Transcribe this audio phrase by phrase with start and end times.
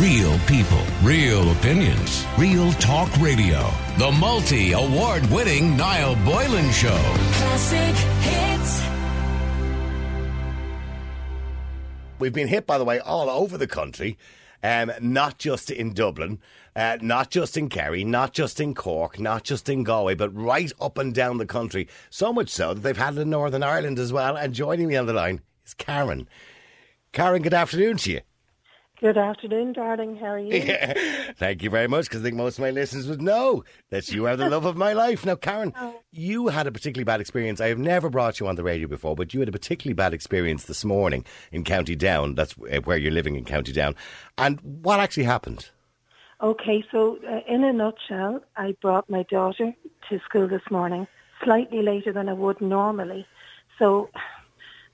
[0.00, 3.72] Real people, real opinions, real talk radio.
[3.96, 7.00] The multi award winning Niall Boylan Show.
[7.32, 8.82] Classic hits.
[12.18, 14.18] We've been hit, by the way, all over the country,
[14.62, 16.40] um, not just in Dublin,
[16.74, 20.72] uh, not just in Kerry, not just in Cork, not just in Galway, but right
[20.78, 21.88] up and down the country.
[22.10, 24.36] So much so that they've had it in Northern Ireland as well.
[24.36, 26.28] And joining me on the line is Karen.
[27.12, 28.20] Karen, good afternoon to you.
[28.98, 30.16] Good afternoon, darling.
[30.16, 30.58] How are you?
[31.36, 34.26] Thank you very much, because I think most of my listeners would know that you
[34.26, 35.26] are the love of my life.
[35.26, 36.00] Now, Karen, Oh.
[36.12, 37.60] you had a particularly bad experience.
[37.60, 40.14] I have never brought you on the radio before, but you had a particularly bad
[40.14, 42.34] experience this morning in County Down.
[42.36, 43.94] That's uh, where you're living in County Down.
[44.38, 45.68] And what actually happened?
[46.42, 49.74] Okay, so uh, in a nutshell, I brought my daughter
[50.08, 51.06] to school this morning,
[51.44, 53.26] slightly later than I would normally.
[53.78, 54.08] So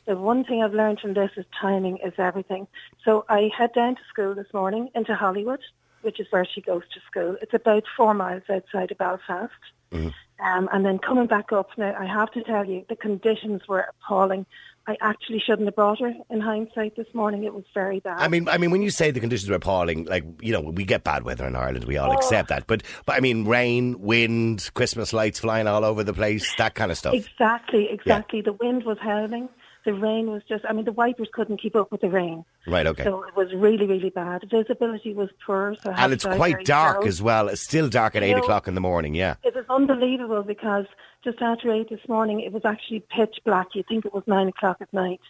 [0.06, 2.66] the one thing I've learned from this is timing is everything.
[3.04, 5.60] So I head down to school this morning into Holywood,
[6.02, 7.36] which is where she goes to school.
[7.40, 9.52] It's about four miles outside of Belfast.
[9.92, 13.86] Um, and then coming back up now, I have to tell you, the conditions were
[13.90, 14.44] appalling.
[14.88, 17.44] I actually shouldn't have brought her in hindsight this morning.
[17.44, 18.18] It was very bad.
[18.18, 20.82] I mean, I mean, when you say the conditions were appalling, like you know, we
[20.84, 22.14] get bad weather in Ireland, we all Oh.
[22.14, 22.66] accept that.
[22.66, 26.90] But, but I mean, rain, wind, Christmas lights flying all over the place, that kind
[26.90, 27.14] of stuff.
[27.14, 28.40] Exactly, exactly.
[28.40, 29.48] The wind was howling.
[29.84, 32.44] The rain was just, I mean, the wipers couldn't keep up with the rain.
[32.68, 33.02] Right, okay.
[33.02, 34.44] So it was really, really bad.
[34.48, 35.74] Visibility was poor.
[35.82, 37.48] So I and it's quite dark as well.
[37.48, 38.42] It's still dark at eight No.
[38.42, 39.14] o'clock in the morning.
[39.14, 39.34] Yeah.
[39.42, 40.86] It was unbelievable because
[41.24, 43.68] just after eight this morning, it was actually pitch black.
[43.74, 45.20] You'd think it was nine o'clock at night.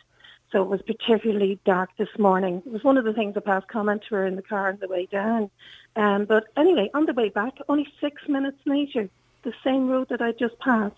[0.51, 2.63] So it was particularly dark this morning.
[2.67, 4.79] It was one of the things I passed comment to her in the car on
[4.83, 5.51] the way down.
[5.97, 9.09] Um, but anyway, on the way back, only six minutes later,
[9.45, 10.95] the same road that I just passed,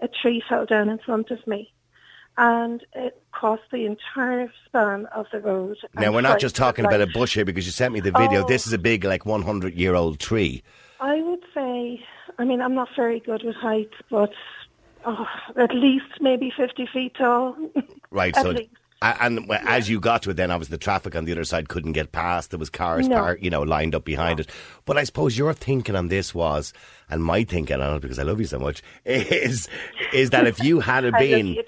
[0.00, 1.70] a tree fell down in front of me.
[2.38, 5.78] And it crossed the entire span of the road.
[5.94, 8.44] Now we're not just talking about a bush here because you sent me the video.
[8.44, 8.46] Oh.
[8.46, 10.62] This is a big, like, one hundred year old tree.
[11.00, 12.02] I would say,
[12.38, 14.32] I mean, I'm not very good with heights, but
[15.04, 15.26] oh,
[15.56, 17.56] at least maybe 50 feet tall.
[18.10, 18.34] Right.
[18.36, 18.50] So.
[18.50, 18.70] least.
[19.02, 21.68] And well, as you got to it, then obviously the traffic on the other side
[21.68, 22.50] couldn't get past.
[22.50, 23.16] There was cars, No.
[23.16, 24.48] par- you know, lined up behind it.
[24.86, 26.72] But I suppose your thinking on this was,
[27.10, 29.68] and my thinking on it because I love you so much, is
[30.14, 31.62] is that if you had been you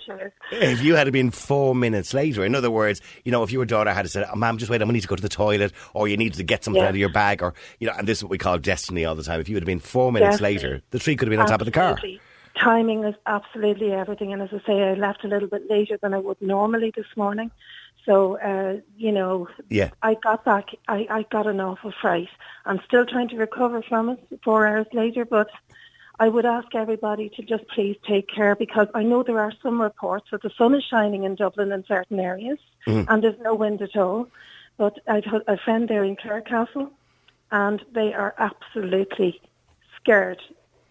[0.53, 3.93] if you had been four minutes later, in other words, you know, if your daughter
[3.93, 5.73] had said, oh, "Ma'am, just wait, I'm going to need to go to the toilet,"
[5.93, 6.89] or you needed to get something Yeah.
[6.89, 9.15] out of your bag, or you know, and this is what we call destiny all
[9.15, 9.39] the time.
[9.39, 11.67] If you had been four minutes later, the tree could have been on top of
[11.67, 11.99] the car.
[12.59, 14.33] Timing is absolutely everything.
[14.33, 17.07] And as I say, I left a little bit later than I would normally this
[17.17, 17.51] morning.
[18.05, 19.91] So, uh, you know, Yeah.
[20.03, 22.29] I got back, I, I got an awful fright.
[22.65, 25.51] I'm still trying to recover from it four hours later, but
[26.19, 29.81] I would ask everybody to just please take care because I know there are some
[29.81, 33.83] reports that the sun is shining in Dublin in certain areas and there's no wind
[33.83, 34.27] at all.
[34.79, 36.91] But I've had a friend there in Clarecastle
[37.53, 39.41] and they are absolutely
[40.01, 40.41] scared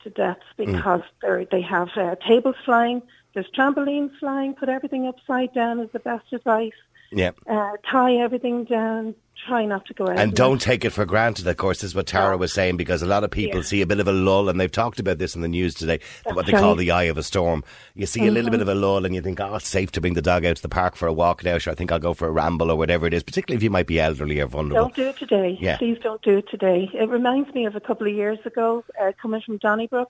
[0.04, 3.02] to death because they're, they have uh, tables flying,
[3.34, 6.72] there's trampolines flying, put everything upside down is the best advice.
[7.12, 7.32] Yeah.
[7.50, 9.16] Uh, tie everything down,
[9.48, 10.18] try not to go out.
[10.18, 13.02] And don't take it for granted, of course, this is what Tara was saying, because
[13.02, 13.66] a lot of people Yeah.
[13.66, 16.00] see a bit of a lull, and they've talked about this in the news today,
[16.26, 17.64] what they That's call the eye of a storm.
[17.96, 20.02] You see a little bit of a lull, and you think, oh, it's safe to
[20.02, 22.00] bring the dog out to the park for a walk now, sure, I think I'll
[22.00, 24.48] go for a ramble or whatever it is, particularly if you might be elderly or
[24.48, 24.86] vulnerable.
[24.90, 25.58] Don't do it today.
[25.62, 25.78] Yeah.
[25.78, 26.90] Please don't do it today.
[26.94, 30.10] It reminds me of a couple of years ago, uh, coming from Donnybrook.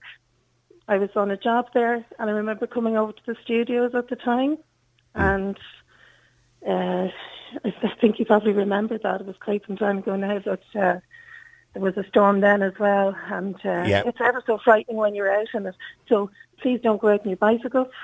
[0.88, 4.08] I was on a job there, and I remember coming over to the studios at
[4.08, 4.56] the time,
[5.14, 5.56] and
[6.66, 7.08] uh,
[7.64, 9.20] I think you probably remember that.
[9.20, 10.98] It was quite some time ago now, but uh,
[11.74, 14.02] there was a storm then as well, and uh, Yeah.
[14.06, 15.74] it's ever so frightening when you're out in it.
[16.08, 16.30] So
[16.60, 17.88] please don't go out on your bicycle.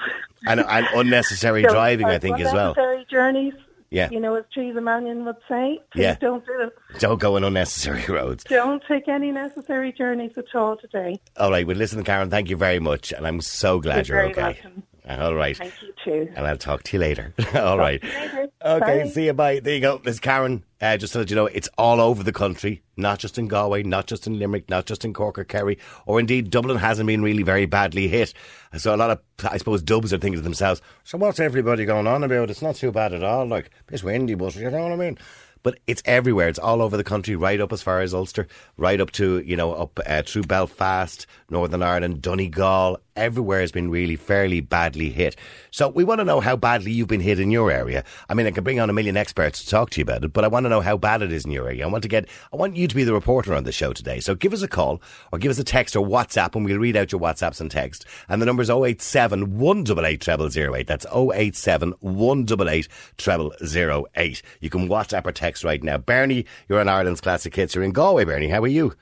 [0.46, 2.72] And, and unnecessary Don't- driving, I think, as well.
[2.72, 3.54] Unnecessary journeys.
[3.90, 4.10] Yeah.
[4.10, 6.16] You know, as Teresa Mannion would say, please Yeah.
[6.20, 6.98] don't do it.
[6.98, 8.44] Don't go on unnecessary roads.
[8.44, 11.18] Don't take any necessary journeys at all today.
[11.38, 14.30] All right, well, listen, Karen, thank you very much, and I'm so glad You're you're,
[14.32, 14.42] okay.
[14.42, 14.82] welcome.
[15.06, 15.56] All right.
[15.56, 16.32] Thank you too.
[16.34, 17.34] And I'll talk to you later.
[17.54, 18.02] all right.
[18.02, 18.48] later.
[18.64, 19.08] Okay, Bye.
[19.08, 19.34] see you.
[19.34, 19.60] Bye.
[19.60, 19.98] There you go.
[19.98, 20.64] There's Karen.
[20.80, 23.82] Uh, just to let you know, it's all over the country, not just in Galway,
[23.82, 27.22] not just in Limerick, not just in Cork or Kerry, or indeed Dublin hasn't been
[27.22, 28.34] really very badly hit.
[28.76, 29.20] So a lot of,
[29.50, 32.50] I suppose, dubs are thinking to themselves, so what's everybody going on about?
[32.50, 33.46] It's not too bad at all.
[33.46, 35.16] Like, it's windy, but you know what I mean?
[35.62, 36.48] But it's everywhere.
[36.48, 38.46] It's all over the country, right up as far as Ulster,
[38.76, 43.90] right up to, you know, up uh, through Belfast, Northern Ireland, Donegal, everywhere has been
[43.90, 45.36] really fairly badly hit.
[45.70, 48.04] So we want to know how badly you've been hit in your area.
[48.28, 50.32] I mean, I can bring on a million experts to talk to you about it,
[50.32, 51.84] but I want to know how bad it is in your area.
[51.84, 54.20] I want to get, I want you to be the reporter on the show today.
[54.20, 55.00] So give us a call
[55.32, 58.04] or give us a text or WhatsApp and we'll read out your WhatsApps and text.
[58.28, 60.86] And the number is 087 188 0008.
[60.86, 62.88] That's 087 188
[63.18, 64.42] 0008.
[64.60, 65.98] You can WhatsApp or text right now.
[65.98, 67.74] Bernie, you're on Ireland's Classic Hits.
[67.74, 68.48] You're in Galway, Bernie.
[68.48, 68.94] How are you?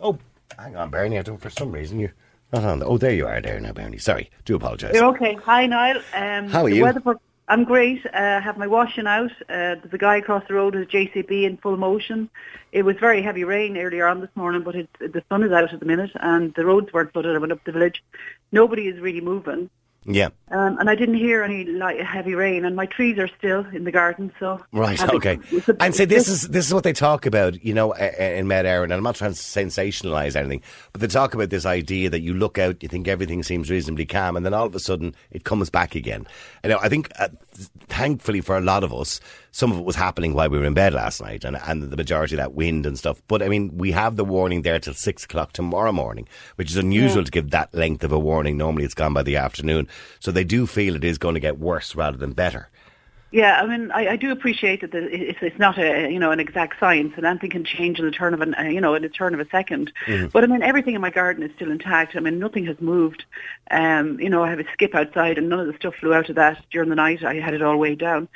[0.00, 0.18] Oh,
[0.58, 1.18] hang on, Bernie.
[1.18, 2.14] I don't, for some reason, you're
[2.52, 2.78] not on.
[2.78, 3.98] The, oh, there you are there now, Bernie.
[3.98, 4.30] Sorry.
[4.44, 4.94] Do apologise.
[4.94, 5.34] You're okay.
[5.34, 5.98] Hi, Niall.
[6.14, 6.82] Um, How are the you?
[6.82, 8.04] weather for- I'm great.
[8.06, 9.30] Uh, I have my washing out.
[9.48, 12.28] Uh, a guy across the road a JCB in full motion.
[12.72, 15.72] It was very heavy rain earlier on this morning, but it, the sun is out
[15.72, 17.36] at the minute and the roads weren't flooded.
[17.36, 18.02] I went up the village.
[18.50, 19.70] Nobody is really moving.
[20.06, 20.28] Yeah.
[20.50, 23.84] Um, and I didn't hear any light, heavy rain, and my trees are still in
[23.84, 24.32] the garden.
[24.38, 25.02] So Right.
[25.02, 25.38] Okay.
[25.50, 28.64] it's And so this is this is what they talk about, you know, in Met
[28.64, 28.84] Éireann.
[28.84, 30.62] And I'm not trying to sensationalise anything,
[30.92, 34.06] but they talk about this idea that you look out, you think everything seems reasonably
[34.06, 36.26] calm, and then all of a sudden it comes back again.
[36.62, 37.28] You know, I think, uh,
[37.88, 39.20] thankfully for a lot of us,
[39.50, 41.96] some of it was happening while we were in bed last night, and and the
[41.96, 43.22] majority of that wind and stuff.
[43.28, 46.76] But I mean, we have the warning there till six o'clock tomorrow morning, which is
[46.76, 48.56] unusual to give that length of a warning.
[48.56, 49.88] Normally, it's gone by the afternoon,
[50.20, 52.68] so they do feel it is going to get worse rather than better.
[53.36, 56.30] Yeah, I mean, I, I do appreciate that the, it's, it's not a you know
[56.30, 58.94] an exact science, and anything can change in the turn of an uh, you know
[58.94, 59.92] in the turn of a 2nd
[60.32, 62.16] But I mean, everything in my garden is still intact.
[62.16, 63.26] I mean, nothing has moved.
[63.70, 66.30] Um, you know, I have a skip outside, and none of the stuff flew out
[66.30, 67.22] of that during the night.
[67.24, 68.26] I had it all weighed down.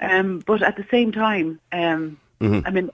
[0.00, 2.90] Um, but at the same time, um, I mean,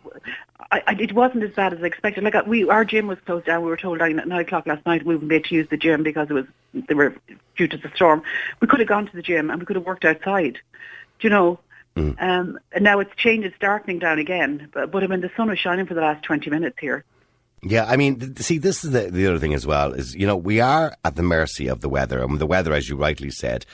[0.73, 2.25] I, I, it wasn't as bad as I expected.
[2.25, 3.63] Like uh, we, our gym was closed down.
[3.63, 5.77] We were told at nine o'clock last night we wouldn't be able to use the
[5.77, 7.15] gym because it was they were
[7.57, 8.25] due to the storm.
[8.59, 10.59] We could have gone to the gym and we could have worked outside.
[11.23, 11.61] Do you know?
[11.95, 13.47] Um, and now it's changed.
[13.47, 14.69] It's darkening down again.
[14.73, 17.05] But, but I mean, the sun was shining for the last twenty minutes here.
[17.63, 20.27] Yeah, I mean, th- see, this is the, the other thing as well is, you
[20.27, 22.21] know, we are at the mercy of the weather.
[22.21, 23.65] And the weather, as you rightly said,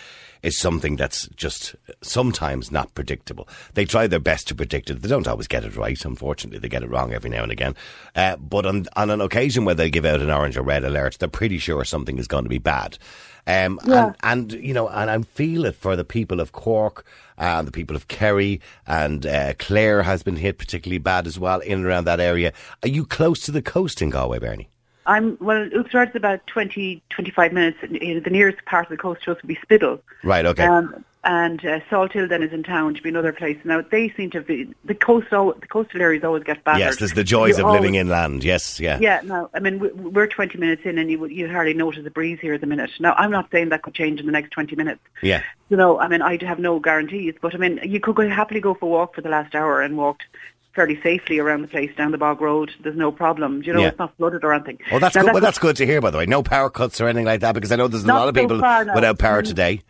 [0.43, 3.49] is something that's just sometimes not predictable.
[3.75, 5.03] They try their best to predict it.
[5.03, 6.03] They don't always get it right.
[6.05, 7.75] Unfortunately, they get it wrong every now and again.
[8.15, 11.17] Uh, but on, on an occasion where they give out an orange or red alert,
[11.19, 12.99] they're pretty sure something is going to be bad.
[13.47, 14.13] Um, Yeah.
[14.23, 17.05] and, and, you know, and I feel it for the people of Cork
[17.39, 21.61] and the people of Kerry and uh, Clare has been hit particularly bad as well
[21.61, 22.53] in and around that area.
[22.83, 24.69] Are you close to the coast in Galway, Bernie?
[25.09, 25.69] I'm well.
[25.77, 27.79] Oughterard's about 20, 25 minutes.
[27.83, 30.01] Uh, The nearest part of the coast to us would be Spiddal.
[30.23, 30.65] Right, okay.
[30.67, 33.59] Um, and uh, Salthill then is in town to be another place.
[33.65, 35.29] Now they seem to be the coast.
[35.31, 36.81] The coastal areas always get battered.
[36.81, 38.45] yes, there's the joys You of living inland.
[38.45, 38.99] Yes, yeah.
[39.01, 42.11] Yeah, no, I mean we- we're 20 minutes in, and you you hardly notice a
[42.11, 42.91] breeze here at the minute.
[43.01, 45.01] Now I'm not saying that could change in the next 20 minutes.
[45.23, 45.43] Yeah.
[45.71, 48.61] You know, I mean I have no guarantees, but I mean you could go, happily
[48.61, 50.23] go for a walk for the last hour and walked
[50.75, 52.71] fairly safely around the place down the bog road.
[52.83, 53.63] There's no problem.
[53.65, 53.89] You know, Yeah.
[53.89, 54.79] it's not flooded or anything.
[54.91, 55.29] Well, that's Now, good.
[55.29, 56.27] that Well, that's good to hear, by the way.
[56.27, 58.41] No power cuts or anything like that, because I know there's a lot of so
[58.43, 58.95] people far, no.
[58.95, 59.47] without power Mm.
[59.47, 59.81] today.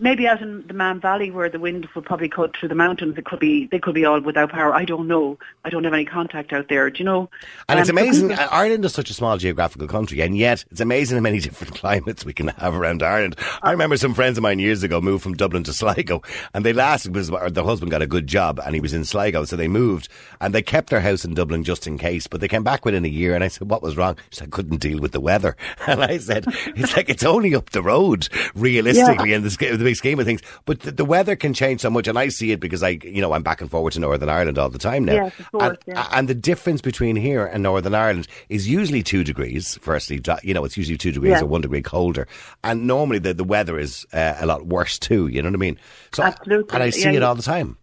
[0.00, 3.16] Maybe out in the Maam Valley where the wind will probably cut through the mountains,
[3.16, 4.74] it could be they could be all without power.
[4.74, 5.38] I don't know.
[5.64, 6.90] I don't have any contact out there.
[6.90, 7.30] Do you know?
[7.68, 8.28] And it's Um, so amazing.
[8.30, 11.76] people- Ireland is such a small geographical country, and yet it's amazing how many different
[11.76, 13.36] climates we can have around Ireland.
[13.62, 16.72] I remember some friends of mine years ago moved from Dublin to Sligo, and they
[16.72, 19.68] lasted because the husband got a good job and he was in Sligo, so they
[19.68, 20.08] moved
[20.40, 22.26] and they kept their house in Dublin just in case.
[22.26, 24.48] But they came back within a year, and I said, "What was wrong?" She said,
[24.48, 25.56] "I couldn't deal with the weather."
[25.86, 29.90] And I said, "It's like it's only up the road, realistically, in the, sch- the
[29.90, 30.42] big scheme of things.
[30.64, 33.20] But the, the weather can change so much, and I see it because I, you
[33.20, 35.14] know, I'm back and forward to Northern Ireland all the time now.
[35.14, 36.08] Yes, of course, and, yeah.
[36.12, 39.78] and the difference between here and Northern Ireland is usually two degrees.
[39.82, 41.42] Firstly, you know, it's usually two degrees Yeah.
[41.42, 42.26] or one degree colder,
[42.62, 45.28] and normally the, the weather is uh, a lot worse too.
[45.28, 45.78] You know what I mean?
[46.12, 47.76] So, Absolutely, and I see yeah, it all the time.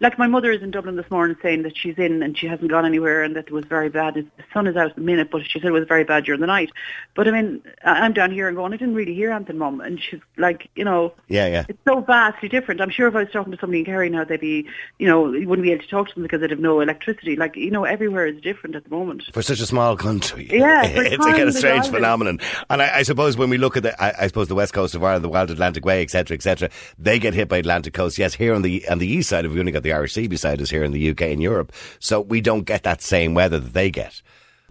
[0.00, 2.70] Like my mother is in Dublin this morning saying that she's in and she hasn't
[2.70, 4.14] gone anywhere and that it was very bad.
[4.14, 6.40] The sun is out at the minute, but she said it was very bad during
[6.40, 6.70] the night.
[7.14, 9.80] But I mean, I'm down here and going, I didn't really hear anything, Mum.
[9.80, 11.64] And she's like, you know, Yeah, yeah.
[11.68, 12.80] it's so vastly different.
[12.80, 14.66] I'm sure if I was talking to somebody in Kerry now, they'd be,
[14.98, 17.36] you know, you wouldn't be able to talk to them because they'd have no electricity.
[17.36, 19.24] Like, you know, everywhere is different at the moment.
[19.32, 21.94] For such a small country, Yeah, it's a kind of strange island.
[21.94, 22.40] phenomenon.
[22.70, 24.94] And I, I suppose when we look at the, I, I suppose the west coast
[24.94, 28.18] of Ireland, the Wild Atlantic Way, etc., etc., they get hit by Atlantic coast.
[28.18, 30.60] Yes, here on the on the east side, we've only got the Irish Sea beside
[30.60, 33.72] us here in the UK and Europe, so we don't get that same weather that
[33.72, 34.20] they get.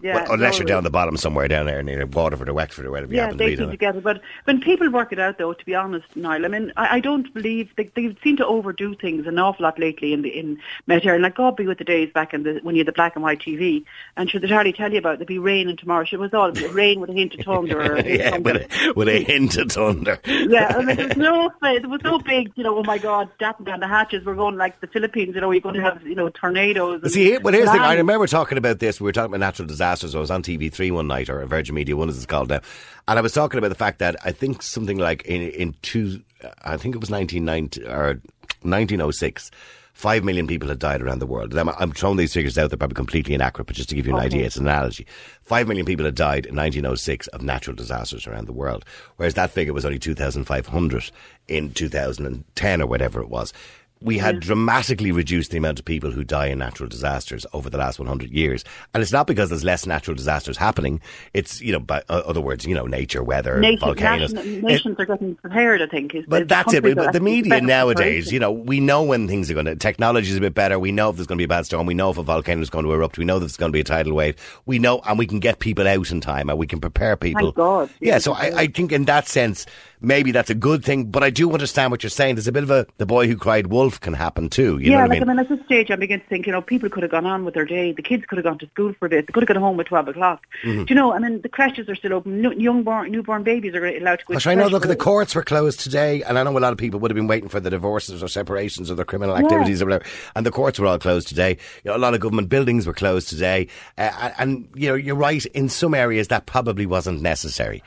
[0.02, 2.84] Yeah, Well, unless no, you're down the bottom somewhere down there near Waterford or Wexford
[2.86, 3.56] or whatever you Yeah, happen to they be.
[3.56, 4.02] seem don't to get it.
[4.04, 7.00] But when people work it out, though, to be honest, Niall, I mean, I, I
[7.00, 10.58] don't believe they, they seem to overdo things an awful lot lately in the in
[10.86, 11.22] Mediterranean.
[11.22, 13.22] Like God be with the days back in the when you had the black and
[13.22, 13.84] white TV,
[14.18, 16.04] and should they'd tell you about it, there'd be rain and tomorrow.
[16.12, 17.80] It was all rain with a hint of thunder.
[17.80, 18.52] Or a hint of yeah, thunder.
[18.52, 20.18] with a, with a hint of thunder.
[20.26, 23.30] Yeah, I mean, there was no, there was no big, you know, oh my God,
[23.40, 24.26] dapping down the hatches.
[24.26, 27.02] We're going like the Philippines, you know, you're going to have, you know, tornadoes.
[27.02, 27.80] And see, here- but here's the thing.
[27.80, 29.00] I remember talking about this.
[29.00, 30.14] We were talking about natural disasters disasters.
[30.14, 32.60] I was on TV3 one night, or Virgin Media One as it's called now,
[33.08, 36.22] and I was talking about the fact that I think something like in in two,
[36.64, 38.20] I think it was 1990 or
[38.62, 39.50] 1906.
[39.92, 41.56] Five million people had died around the world.
[41.56, 44.14] I'm, I'm throwing these figures out; they're probably completely inaccurate, but just to give you
[44.14, 45.06] an idea, it's an analogy.
[45.42, 48.84] Five million people had died in 1906 of natural disasters around the world,
[49.16, 51.10] whereas that figure was only 2,500
[51.48, 53.54] in 2010 or whatever it was
[54.00, 57.78] we had dramatically reduced the amount of people who die in natural disasters over the
[57.78, 58.62] last 100 years.
[58.92, 61.00] And it's not because there's less natural disasters happening.
[61.32, 64.34] It's, you know, by uh, other words, you know, nature, weather, Nation, volcanoes.
[64.34, 66.14] nation- nations are getting prepared, I think.
[66.14, 66.82] Is, But is that's it.
[66.82, 69.76] But the media nowadays, you know, we know when things are going to.
[69.76, 70.78] Technology is a bit better.
[70.78, 71.86] We know if there's going to be a bad storm.
[71.86, 73.16] We know if a volcano is going to erupt.
[73.16, 74.36] We know that there's going to be a tidal wave.
[74.66, 77.46] We know, and we can get people out in time, and we can prepare people.
[77.46, 77.90] Thank God.
[78.00, 78.12] Yeah.
[78.14, 79.66] Yeah, So I, I think in that sense,
[80.00, 81.04] maybe that's a good thing.
[81.06, 82.36] But I do understand what you're saying.
[82.36, 84.78] There's a bit of a the boy who cried wolf can happen too.
[84.78, 85.38] You yeah, know what like I mean?
[85.38, 87.54] at this stage, I begin to think, you know, people could have gone on with
[87.54, 87.92] their day.
[87.92, 89.26] The kids could have gone to school for a bit.
[89.26, 90.46] They could have gone home at twelve o'clock.
[90.64, 90.84] Mm-hmm.
[90.84, 91.12] Do you know?
[91.12, 92.42] I mean, the creches are still open.
[92.60, 94.34] Young born, newborn babies are allowed to go.
[94.34, 94.66] Gosh, I know.
[94.66, 97.16] Look, the courts were closed today, and I know a lot of people would have
[97.16, 100.04] been waiting for the divorces or separations or their criminal activities or whatever.
[100.34, 101.58] And the courts were all closed today.
[101.84, 105.16] You know, a lot of government buildings were closed today, uh, and you know, you're
[105.16, 105.44] right.
[105.46, 107.82] In some areas, that probably wasn't necessary.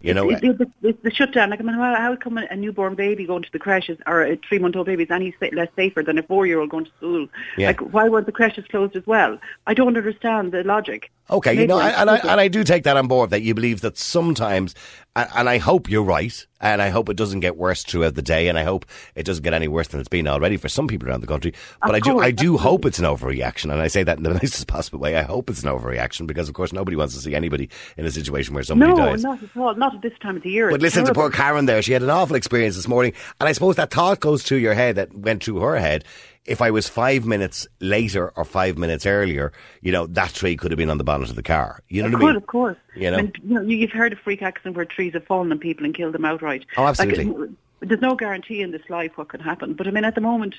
[0.00, 1.50] You know, It- it- the, the, the shutdown.
[1.50, 4.86] Like, I mean, how, come a newborn baby going to the creches or a three-month-old
[4.86, 7.26] baby is any less safer than a four-year-old going to school?
[7.56, 7.68] Yeah.
[7.68, 9.38] Like, why weren't the creches closed as well?
[9.66, 11.10] I don't understand the logic.
[11.30, 13.80] Okay, you know, and I, and I do take that on board that you believe
[13.80, 14.74] that sometimes,
[15.16, 18.22] and, and I hope you're right, and I hope it doesn't get worse throughout the
[18.22, 20.86] day, and I hope it doesn't get any worse than it's been already for some
[20.86, 21.52] people around the country.
[21.80, 22.62] But Of I do, course, I do absolutely.
[22.62, 25.16] hope it's an overreaction, and I say that in the nicest possible way.
[25.16, 28.10] I hope it's an overreaction because, of course, nobody wants to see anybody in a
[28.12, 29.22] situation where somebody No, dies.
[29.24, 29.74] not at all.
[29.74, 30.68] Not at this time of the year.
[30.70, 31.82] But It's listen to poor Karen there.
[31.82, 33.12] She had an awful experience this morning.
[33.40, 36.04] And I suppose that thought goes through your head that went through her head.
[36.46, 40.70] If I was five minutes later or five minutes earlier, you know, that tree could
[40.70, 41.82] have been on the bonnet of the car.
[41.88, 42.36] You know Of what I course, mean?
[42.36, 42.76] of course.
[42.94, 43.16] You know?
[43.18, 45.84] I mean, you know, you've heard of freak accidents where trees have fallen on people
[45.84, 46.64] and killed them outright.
[46.76, 47.24] Oh, absolutely.
[47.24, 49.74] Like, there's no guarantee in this life what can happen.
[49.74, 50.54] But I mean, at the moment,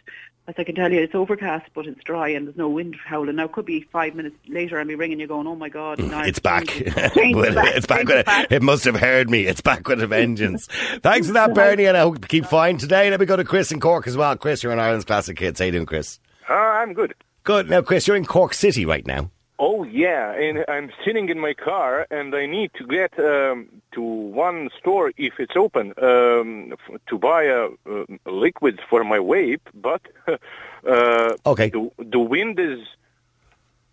[0.47, 3.36] as I can tell you, it's overcast, but it's dry and there's no wind howling.
[3.38, 6.00] Now, it could be five minutes later, I'll be ringing you going, "Oh my God,
[6.00, 6.67] now It's back.
[6.67, 8.05] change it, change back, it's back.
[8.07, 9.45] with it it, back." it must have heard me.
[9.47, 10.67] It's back with a vengeance.
[11.01, 13.09] Thanks for that, Bernie, and I hope you keep fine today.
[13.09, 14.36] Let me go to Chris in Cork as well.
[14.38, 15.59] Chris, you're in Ireland's Classic Hits.
[15.59, 16.19] How you doing, Chris?
[16.50, 17.13] Uh, I'm good.
[17.43, 17.69] Good.
[17.69, 19.31] Now, Chris, you're in Cork City right now.
[19.59, 24.01] Oh yeah, and I'm sitting in my car, and I need to get um, to
[24.01, 29.65] one store if it's open um, f- to buy a, uh liquid for my vape.
[29.73, 31.69] But uh, Okay.
[31.69, 32.79] the the wind is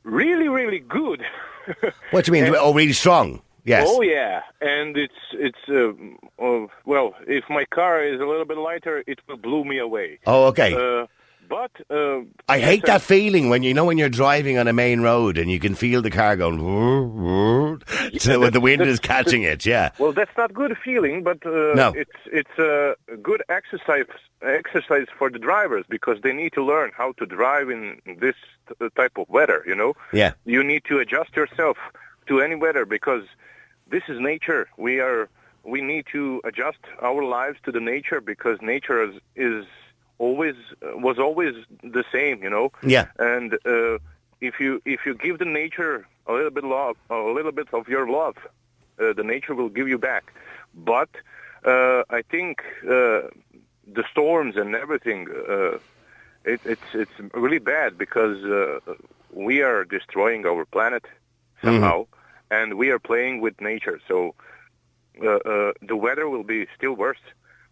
[0.02, 1.24] really really good.
[2.10, 2.54] What do you mean?
[2.58, 3.40] oh, really strong?
[3.64, 3.86] Yes.
[3.90, 5.92] Oh yeah, and it's it's uh,
[6.44, 10.18] uh, well, if my car is a little bit lighter, it will blow me away.
[10.26, 10.74] Oh, okay.
[11.48, 15.00] But uh, I hate that feeling when you know when you're driving on a main
[15.00, 16.58] road and you can feel the car going
[18.18, 19.64] so when the wind is catching it.
[19.66, 19.90] Yeah.
[19.98, 21.92] Well, that's not good feeling, but uh, No.
[21.96, 24.06] it's it's a good exercise
[24.42, 28.36] exercise for the drivers because they need to learn how to drive in this
[28.68, 29.62] t- type of weather.
[29.66, 30.32] You know, Yeah.
[30.44, 31.76] you need to adjust yourself
[32.28, 33.24] to any weather because
[33.88, 34.68] this is nature.
[34.76, 35.28] We are
[35.64, 39.64] we need to adjust our lives to the nature because nature is, is
[40.18, 42.42] always was always the same.
[42.42, 43.06] You know, Yeah.
[43.18, 43.98] and uh,
[44.40, 47.88] if you if you give the nature a little bit love, a little bit of
[47.88, 48.36] your love,
[49.00, 50.32] uh, the nature will give you back.
[50.74, 51.10] But
[51.64, 53.28] uh, I think uh,
[53.86, 55.78] the storms and everything, uh,
[56.44, 58.78] it, it's it's really bad because uh,
[59.32, 61.04] we are destroying our planet
[61.62, 62.06] somehow,
[62.50, 64.00] and we are playing with nature.
[64.08, 64.34] So
[65.22, 67.24] uh, uh, the weather will be still worse.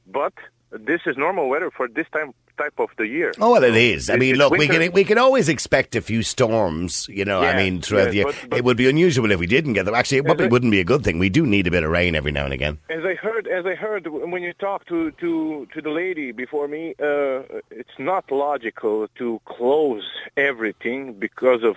[0.07, 0.33] But
[0.73, 3.33] this is normal weather for this time type of the year.
[3.41, 4.09] Oh well, it is.
[4.11, 7.07] I It's- mean, look, we can we can always expect a few storms.
[7.09, 9.39] You know, I mean, throughout yeah, the year, but- but- it would be unusual if
[9.41, 9.95] we didn't get them.
[9.95, 11.19] Actually, it probably I- wouldn't be a good thing.
[11.19, 12.79] We do need a bit of rain every now and again.
[12.91, 16.69] As I heard, as I heard when you talked to to to the lady before
[16.69, 20.05] me, uh, it's not logical to close
[20.37, 21.77] everything because of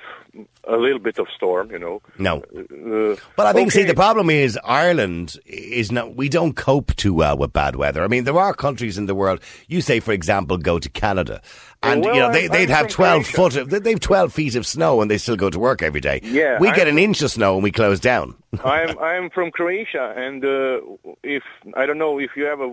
[0.67, 1.71] a little bit of storm.
[1.71, 2.01] You know.
[2.19, 2.35] No.
[2.53, 7.13] Uh, But I think, see, the problem is Ireland is not, we don't cope too
[7.13, 8.03] well with bad weather.
[8.03, 11.41] I mean, there are countries in the world, you say, for example, go to Canada.
[11.81, 15.09] And, Well, you know, they—they'd have 12 foot of, they've 12 feet of snow and
[15.11, 16.19] they still go to work every day.
[16.23, 18.35] Yeah, We I'm get an inch of snow and we close down.
[18.63, 20.79] I'm I'm from Croatia, and uh,
[21.23, 21.43] if
[21.75, 22.67] I don't know if you ever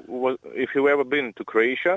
[0.64, 1.96] if you ever been to Croatia,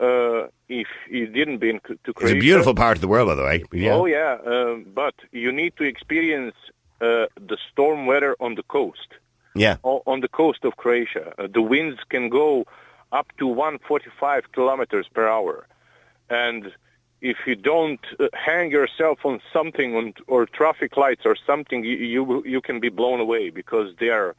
[0.00, 3.34] uh, if you didn't been to Croatia, It's a beautiful part of the world, by
[3.36, 3.64] the way.
[3.72, 3.94] Yeah.
[3.94, 6.54] Oh yeah, um, but you need to experience
[7.00, 9.08] uh, the storm weather on the coast.
[9.54, 9.76] Yeah.
[9.84, 11.32] o- on the coast of Croatia.
[11.38, 12.66] Uh, the winds can go
[13.16, 15.66] up to 145 kilometers per hour,
[16.28, 16.72] and
[17.20, 21.96] if you don't uh, hang yourself on something on, or traffic lights or something, you,
[21.96, 24.36] you you can be blown away because they are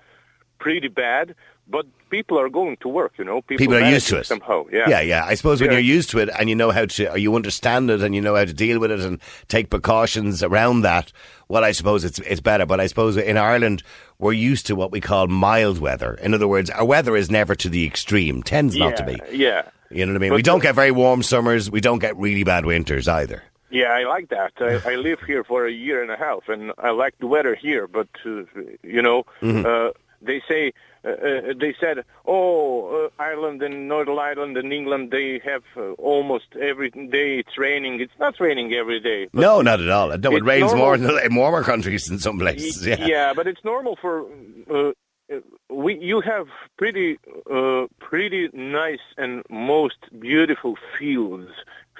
[0.60, 1.36] pretty bad.
[1.70, 3.42] But people are going to work, you know.
[3.42, 4.26] People are used to it.
[4.26, 4.66] somehow.
[4.72, 5.26] Yeah, Yeah, yeah.
[5.26, 5.78] I suppose when Yeah.
[5.80, 8.22] you're used to it and you know how to, or you understand it and you
[8.22, 9.20] know how to deal with it and
[9.50, 11.12] take precautions around that,
[11.50, 12.66] well, I suppose it's it's better.
[12.66, 13.84] But I suppose in Ireland
[14.18, 16.14] we're used to what we call mild weather.
[16.22, 19.18] In other words, our weather is never to the extreme, tends not to be.
[19.32, 20.30] Yeah, You know what I mean?
[20.32, 21.70] But we don't get very warm summers.
[21.70, 23.44] We don't get really bad winters either.
[23.70, 23.92] yeah.
[23.92, 24.54] I like that.
[24.62, 27.56] I, I live here for a year and a half, and I like the weather
[27.56, 27.88] here.
[27.88, 28.44] But uh,
[28.84, 29.66] you know, Mm-hmm.
[29.66, 30.72] uh, they say.
[31.08, 36.48] Uh, they said, "Oh, uh, Ireland and Northern Ireland and England, they have uh, almost
[36.60, 38.00] every day it's raining.
[38.02, 39.28] It's not raining every day.
[39.34, 40.10] No, not at all.
[40.18, 40.98] No, it rains normal.
[40.98, 42.86] more in, warmer countries in some places.
[42.86, 43.34] Y- Yeah.
[43.34, 44.26] but it's normal for
[44.70, 44.92] uh,
[45.34, 45.98] uh, we.
[46.00, 46.48] You have
[46.78, 47.18] pretty,
[47.52, 51.52] uh, pretty nice and most beautiful fields.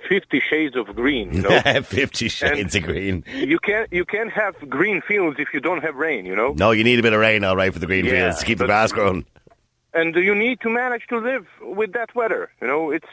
[0.08, 1.34] Fifty Shades of Green.
[1.34, 3.24] You know, Fifty Shades of Green.
[3.34, 6.26] you can't you can't have green fields if you don't have rain.
[6.26, 8.12] You know, No, you need a bit of rain, all right, for the green Yeah,
[8.12, 9.26] fields to keep the grass growing.
[9.94, 12.50] and you need to manage to live with that weather.
[12.62, 13.08] You know, it's.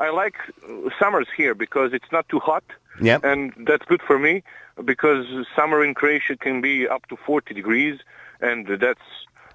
[0.00, 0.34] I like
[0.68, 2.64] uh, summers here because it's not too hot.
[3.00, 3.24] Yep.
[3.24, 4.42] and that's good for me
[4.84, 5.26] because
[5.56, 7.98] summer in Croatia can be up to 40 degrees,
[8.40, 9.00] and that's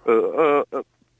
[0.07, 0.63] uh, uh,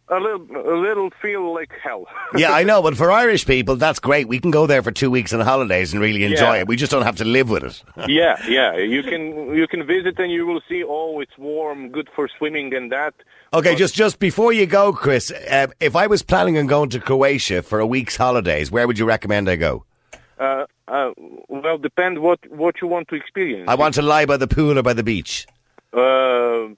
[0.09, 2.05] a little a little feel like hell.
[2.35, 4.27] yeah, I know, but for Irish people, that's great.
[4.27, 6.61] We can go there for two weeks on holidays and really enjoy Yeah.
[6.61, 6.67] it.
[6.67, 7.83] We just don't have to live with it.
[8.07, 10.83] yeah, yeah, you can you can visit and you will see.
[10.83, 13.13] Oh, it's warm, good for swimming and that.
[13.53, 16.89] Okay, But- just just before you go, Chris, uh, if I was planning on going
[16.89, 19.85] to Croatia for a week's holidays, where would you recommend I go?
[20.39, 21.11] Uh, uh,
[21.49, 23.67] well, depend what what you want to experience.
[23.69, 25.45] I want to lie by the pool or by the beach.
[25.91, 26.69] Uh,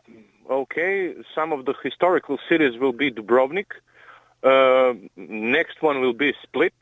[0.51, 3.71] okay, some of the historical cities will be Dubrovnik.
[4.43, 6.73] Uh, next one will be Split.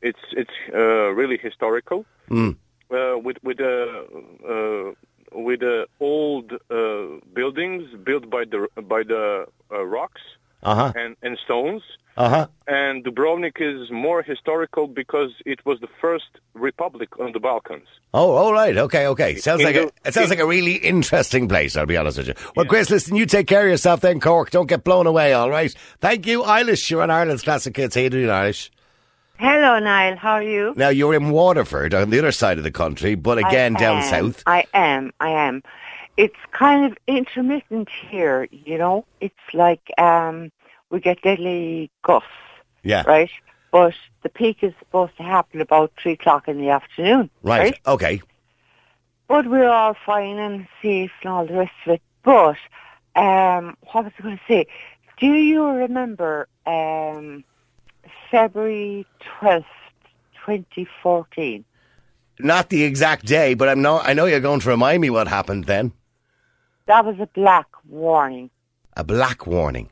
[0.00, 2.04] It's it's uh, really historical.
[2.30, 2.56] Mm.
[2.90, 4.04] Uh, with with uh,
[4.48, 4.92] uh,
[5.32, 10.22] with uh, old uh, buildings built by the by the uh, rocks
[10.62, 10.92] Uh huh.
[10.96, 11.82] and, and stones.
[12.16, 12.46] Uh huh.
[12.66, 16.24] And Dubrovnik is more historical because it was the first
[16.54, 17.86] republic on the Balkans.
[18.12, 18.76] Oh, all right.
[18.76, 19.36] Okay, okay.
[19.36, 21.76] Sounds In like a, it sounds like a really interesting place.
[21.76, 22.34] I'll be honest with you.
[22.56, 24.50] Well, Chris, listen, you take care of yourself then, Cork.
[24.50, 25.32] Don't get blown away.
[25.32, 25.72] All right.
[26.00, 26.90] Thank you, Eilish.
[26.90, 27.94] You're on Ireland's classic hits.
[27.94, 28.70] How you doing, Eilish?
[29.38, 30.16] Hello, Niall.
[30.16, 30.74] How are you?
[30.76, 33.96] Now you're in Waterford on the other side of the country, but again I down
[33.98, 34.10] am.
[34.32, 34.42] south.
[34.44, 35.12] I am.
[35.20, 35.62] I am.
[36.24, 38.48] It's kind of intermittent here.
[38.50, 40.50] You know, it's like um,
[40.90, 42.28] we get deadly gusts,
[42.82, 43.04] Yeah.
[43.06, 43.30] right?
[43.70, 47.60] But the peak is supposed to happen about three o'clock in the afternoon, Right.
[47.60, 47.78] right?
[47.86, 48.20] Okay.
[49.28, 52.02] But we're all fine and safe and all the rest of it.
[52.24, 52.56] But
[53.14, 54.66] um, what was I going to say?
[55.20, 57.44] Do you remember um,
[58.30, 59.66] February twelfth,
[60.44, 61.64] twenty fourteen?
[62.40, 65.28] Not the exact day, but I'm no, I know you're going to remind me what
[65.28, 65.92] happened then.
[66.88, 68.50] That was a black warning.
[68.96, 69.90] A black warning.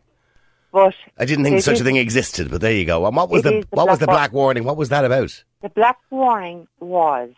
[0.72, 3.06] But I didn't think such a thing existed, but there you go.
[3.06, 4.64] And what was the the what was black the black warning?
[4.64, 5.44] What was that about?
[5.62, 7.30] the black warning was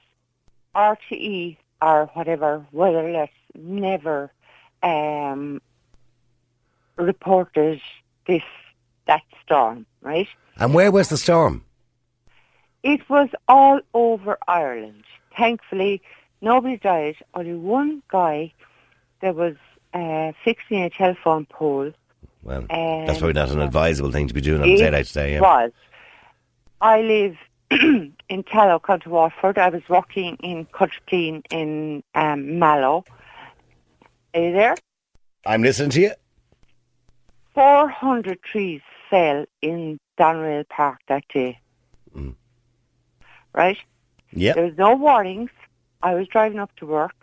[0.74, 4.32] RTE or whatever weatherless never
[4.82, 5.60] um,
[6.96, 7.80] reported
[8.26, 8.42] this
[9.06, 10.28] that storm, right?
[10.56, 11.64] And where was the storm?
[12.82, 15.04] It was all over Ireland.
[15.36, 16.00] Thankfully,
[16.40, 17.16] nobody died.
[17.34, 18.52] Only one guy
[19.20, 19.56] that was
[19.94, 21.92] uh, fixing a telephone pole.
[22.42, 24.90] Well, Um, that's probably not an advisable thing to be doing on a It day
[24.90, 25.32] like today.
[25.34, 25.40] Yeah.
[25.40, 25.72] was.
[26.80, 27.36] I live
[27.70, 29.58] in Tallow, County Waterford.
[29.58, 33.04] I was working in Country Clean in um, Mallow.
[34.34, 34.76] Are you there?
[35.44, 36.12] I'm listening to you.
[37.54, 41.58] 400 trees fell in Doneraile Park that day.
[42.16, 42.34] Mm.
[43.54, 43.78] Right?
[44.32, 44.52] Yeah.
[44.54, 45.50] There was no warnings.
[46.02, 47.16] I was driving up to work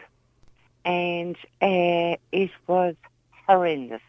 [0.86, 2.96] and uh, it was
[3.48, 4.02] horrendous.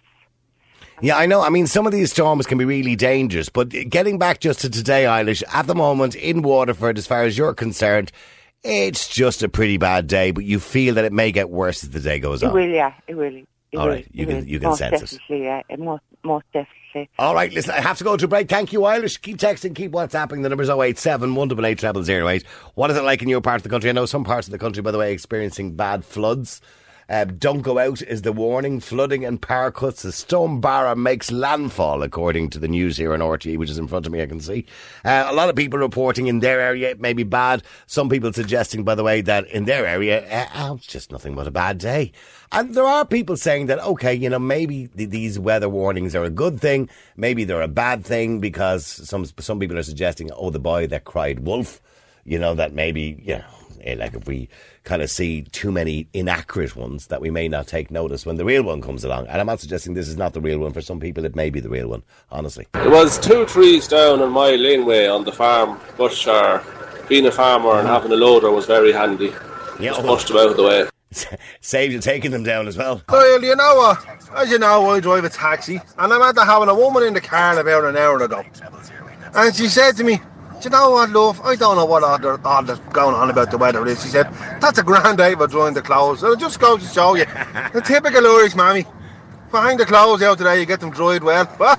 [1.03, 1.43] Yeah, I know.
[1.43, 4.71] I mean, some of these storms can be really dangerous, but getting back just to
[4.71, 8.12] today, Eilish, at the moment in Waterford, as far as you're concerned,
[8.62, 11.91] it's just a pretty bad day, but you feel that it may get worse as
[11.91, 12.55] the day goes It on.
[12.55, 12.95] will, yeah.
[13.07, 13.27] It will.
[13.27, 14.45] It All will, right, you can- will.
[14.45, 15.21] you can most sense it.
[15.29, 17.09] Yeah, it most, most definitely.
[17.19, 18.49] All right, listen, I have to go to break.
[18.49, 19.21] Thank you, Eilish.
[19.21, 20.43] Keep texting, keep WhatsApping.
[20.43, 22.45] The number's 087 188 0008.
[22.75, 23.91] What is it like in your part of the country?
[23.91, 26.61] I know some parts of the country, by the way, experiencing bad floods.
[27.09, 28.81] Uh, don't go out is the warning.
[28.81, 30.03] Flooding and power cuts.
[30.03, 33.87] The Storm Barra makes landfall, according to the news here in RTE, which is in
[33.87, 34.66] front of me, I can see.
[35.05, 37.62] Uh, a lot of people reporting in their area it may be bad.
[37.87, 41.37] Some people suggesting, by the way, that in their area, uh, oh, it's just nothing
[41.37, 42.11] but a bad day.
[42.51, 46.25] And there are people saying that, okay, you know, maybe th- these weather warnings are
[46.25, 46.88] a good thing.
[47.16, 51.05] Maybe they're a bad thing because some some people are suggesting, oh, the boy that
[51.05, 51.81] cried wolf.
[52.25, 53.45] you know, that maybe, you know,
[53.83, 54.49] eh, like if we
[54.87, 58.44] kind of see too many inaccurate ones that we may not take notice when the
[58.44, 59.27] real one comes along.
[59.27, 60.72] And I'm not suggesting this is not the real one.
[60.72, 62.66] For some people, it may be the real one, honestly.
[62.75, 66.62] It was two trees down on my laneway on the farm, but uh,
[67.09, 69.35] being a farmer and having a loader was very handy.
[69.81, 70.88] Yeah, Just pushed them out of the way.
[71.61, 73.03] Saved you taking them down as well.
[73.09, 74.07] Well, you know what?
[74.37, 77.20] As you know, I drive a taxi, and I remember having a woman in the
[77.20, 78.44] car about an hour ago.
[79.35, 80.20] And she said to me,
[80.61, 81.40] Do you know what, love?
[81.42, 84.03] I don't know what all, the, all that's going on about the weather is.
[84.03, 86.23] He said, That's a grand day for drying the clothes.
[86.23, 87.25] And it just goes to show you,
[87.75, 88.87] the typical Irish mammy.
[89.49, 91.49] If I hang the clothes out today, you get them dried well.
[91.59, 91.79] But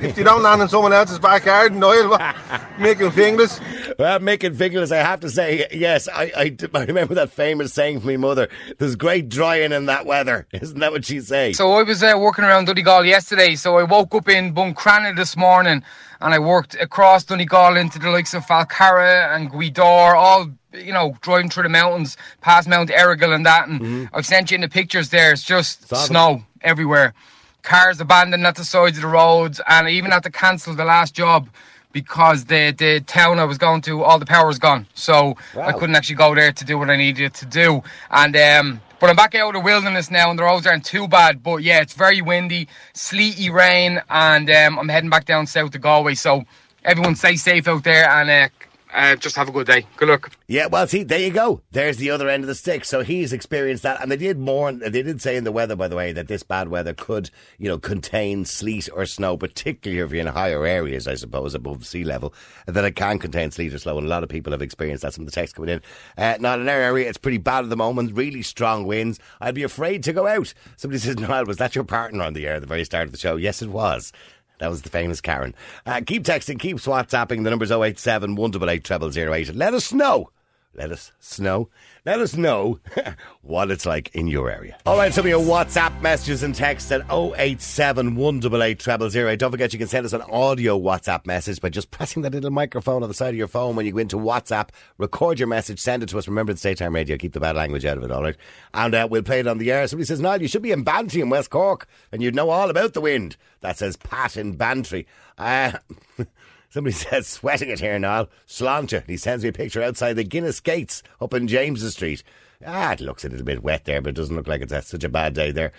[0.00, 2.36] if you don't land in someone else's backyard in oil, what?
[2.78, 3.60] making fingers.
[3.98, 8.00] Well, making fingers, I have to say, yes, I, I, I remember that famous saying
[8.00, 10.46] from my mother, there's great drying in that weather.
[10.52, 11.52] Isn't that what she'd say?
[11.52, 13.54] So I was uh, working around Donegal yesterday.
[13.54, 15.82] So I woke up in Buncrana this morning
[16.20, 21.16] and I worked across Donegal into the likes of Falcarragh and Gweedore, all you know,
[21.22, 23.68] driving through the mountains, past Mount Errigal and that.
[23.68, 25.32] And I've sent you in the pictures there.
[25.32, 26.06] It's just Saw them.
[26.06, 27.14] snow everywhere.
[27.62, 30.84] Cars abandoned at the sides of the roads, and I even had to cancel the
[30.84, 31.48] last job
[31.92, 34.86] because the the town I was going to, all the power's gone.
[34.94, 37.82] So I couldn't actually go there to do what I needed to do.
[38.10, 41.08] And um, but I'm back out of the wilderness now, and the roads aren't too
[41.08, 41.42] bad.
[41.42, 45.78] But yeah, it's very windy, sleety rain, and um, I'm heading back down south to
[45.78, 46.14] Galway.
[46.14, 46.44] So
[46.84, 48.48] everyone stay safe out there, and uh,
[48.98, 49.86] uh, just have a good day.
[49.96, 50.32] Good luck.
[50.48, 51.62] Yeah, well, see, there you go.
[51.70, 52.84] There's the other end of the stick.
[52.84, 54.72] So he's experienced that, and they did more.
[54.72, 57.68] They did say in the weather, by the way, that this bad weather could, you
[57.68, 62.02] know, contain sleet or snow, particularly if you're in higher areas, I suppose, above sea
[62.02, 62.34] level.
[62.66, 65.14] That it can contain sleet or snow, and a lot of people have experienced that.
[65.14, 65.82] Some of the text coming in.
[66.16, 68.16] Uh, not in our area, it's pretty bad at the moment.
[68.16, 69.20] Really strong winds.
[69.40, 70.52] I'd be afraid to go out.
[70.76, 73.12] Somebody says, "Noel, was that your partner on the air at the very start of
[73.12, 74.12] the show?" Yes, it was.
[74.58, 75.54] That was the famous Karen.
[75.86, 77.44] Uh, keep texting, keep WhatsApping.
[77.44, 79.54] The number's 087 188 0008.
[79.54, 80.30] Let us know.
[80.78, 81.68] Let us know.
[82.06, 82.78] Let us know
[83.42, 84.78] what it's like in your area.
[84.86, 89.38] All right, some of your WhatsApp messages and texts at 087 188 0008.
[89.40, 92.50] Don't forget you can send us an audio WhatsApp message by just pressing that little
[92.50, 94.68] microphone on the side of your phone when you go into WhatsApp.
[94.98, 96.28] Record your message, send it to us.
[96.28, 97.16] Remember, it's daytime radio.
[97.16, 98.36] Keep the bad language out of it, all right?
[98.72, 99.88] And uh, we'll play it on the air.
[99.88, 102.70] Somebody says, Niall, you should be in Bantry in West Cork and you'd know all
[102.70, 103.36] about the wind.
[103.62, 105.08] That says Pat in Bantry.
[105.36, 105.72] Uh,
[106.68, 108.28] Somebody says, sweating it here, Niall.
[108.46, 109.04] Sláinte.
[109.06, 112.22] He sends me a picture outside the Guinness Gates up in James's Street.
[112.66, 114.82] Ah, it looks a little bit wet there, but it doesn't look like it's a,
[114.82, 115.72] such a bad day there.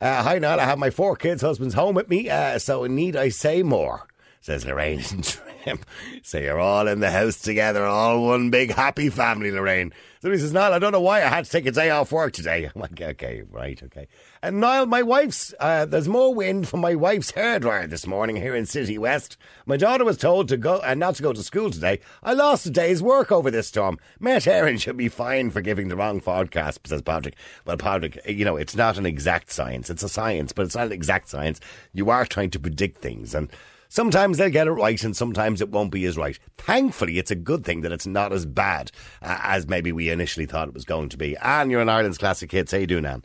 [0.00, 0.60] Uh, hi, Niall.
[0.60, 4.06] I have my four kids' husbands home with me, uh, so need I say more?
[4.40, 5.80] Says Lorraine in Trim.
[6.22, 9.92] So you're all in the house together, all one big happy family, Lorraine.
[10.20, 12.32] Somebody says, Niall, I don't know why I had to take a day off work
[12.32, 12.64] today.
[12.74, 14.08] I'm like, okay, right, okay.
[14.44, 18.54] And Niall, my wife's, uh, there's more wind from my wife's hairdryer this morning here
[18.54, 19.38] in Citywest.
[19.64, 22.00] My daughter was told to go and not to go to school today.
[22.22, 23.98] I lost a day's work over this storm.
[24.20, 27.36] Met Éireann should be fined for giving the wrong forecast, says Patrick.
[27.64, 29.88] Well, Patrick, you know, it's not an exact science.
[29.88, 31.58] It's a science, but it's not an exact science.
[31.94, 33.50] You are trying to predict things and
[33.88, 36.38] Sometimes they'll get it right and sometimes it won't be as right.
[36.58, 38.90] Thankfully, it's a good thing that it's not as bad
[39.22, 41.34] uh, as maybe we initially thought it was going to be.
[41.36, 42.72] Anne, you're in Ireland's Classic Hits.
[42.72, 43.24] How you doing, Anne?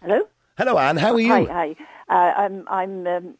[0.00, 0.22] Hello.
[0.58, 0.96] Hello, Anne.
[0.96, 1.28] How are you?
[1.28, 1.76] Hi, hi.
[2.08, 3.34] Uh, I'm I'm um,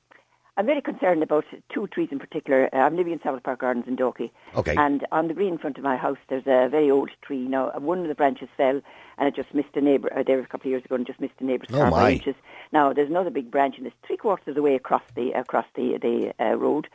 [0.58, 2.68] I'm very concerned about two trees in particular.
[2.74, 4.30] Uh, I'm living in Saval Park Gardens in Dalkey.
[4.54, 4.74] Okay.
[4.76, 7.48] And on the green in front of my house, there's a very old tree.
[7.48, 8.82] Now, uh, one of the branches fell,
[9.16, 10.12] and it just missed a neighbour.
[10.14, 11.90] Uh, there was a couple of years ago, and just missed a neighbour's Oh, car
[11.90, 12.34] by inches.
[12.70, 15.66] Now, there's another big branch, and it's three quarters of the way across the across
[15.74, 16.86] the the uh, road.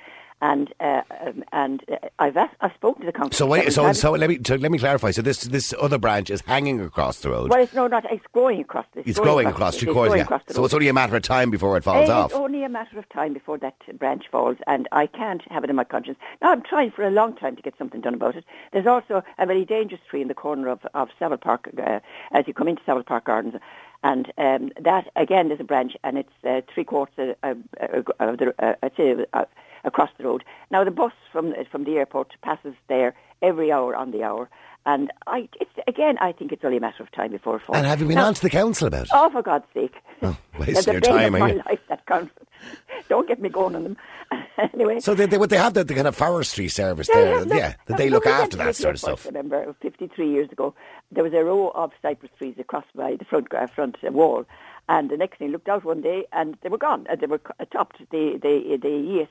[0.41, 3.31] And uh, um, and uh, I've asked, I've spoken to the council.
[3.37, 5.11] So wait, so so let me so let me clarify.
[5.11, 7.51] So this this other branch is hanging across the road.
[7.51, 8.11] Well, it's no, not.
[8.11, 9.07] It's growing across the.
[9.07, 10.09] it's growing across the- three it's quarters.
[10.09, 10.23] growing Yeah.
[10.23, 12.31] across the So it's only a matter of time before it falls off.
[12.31, 15.69] It's only a matter of time before that branch falls, and I can't have it
[15.69, 16.17] in my conscience.
[16.41, 18.43] Now, I'm trying for a long time to get something done about it.
[18.73, 21.99] There's also a very dangerous tree in the corner of, of Saval Park, uh,
[22.31, 23.55] as you come into Saval Park Gardens.
[24.03, 29.45] And um, that, again, is a branch, and it's uh, three quarters uh, uh, uh,
[29.83, 30.43] across the road.
[30.71, 34.49] Now, the bus from, from the airport passes there every hour on the hour.
[34.85, 37.77] And I, it's, again, I think it's only a matter of time before it falls.
[37.77, 39.09] And have you been Now- on to the council about it?
[39.13, 39.93] Oh, for God's sake.
[40.21, 42.35] wasting They're the your time, my life, that council.
[43.09, 43.97] Don't get me going on them.
[44.73, 44.99] anyway.
[44.99, 47.33] So they, they, would they have the, the kind of forestry service Yeah, there?
[47.33, 49.25] yeah, look, yeah, that they look, after that sort of stuff.
[49.25, 50.73] remember, 53 years ago,
[51.11, 54.45] there was a row of cypress trees across by the front uh, front wall.
[54.89, 57.07] And the next thing, I looked out one day, and they were gone.
[57.09, 57.39] Uh, they were
[57.71, 57.99] topped.
[58.11, 58.87] The, the, the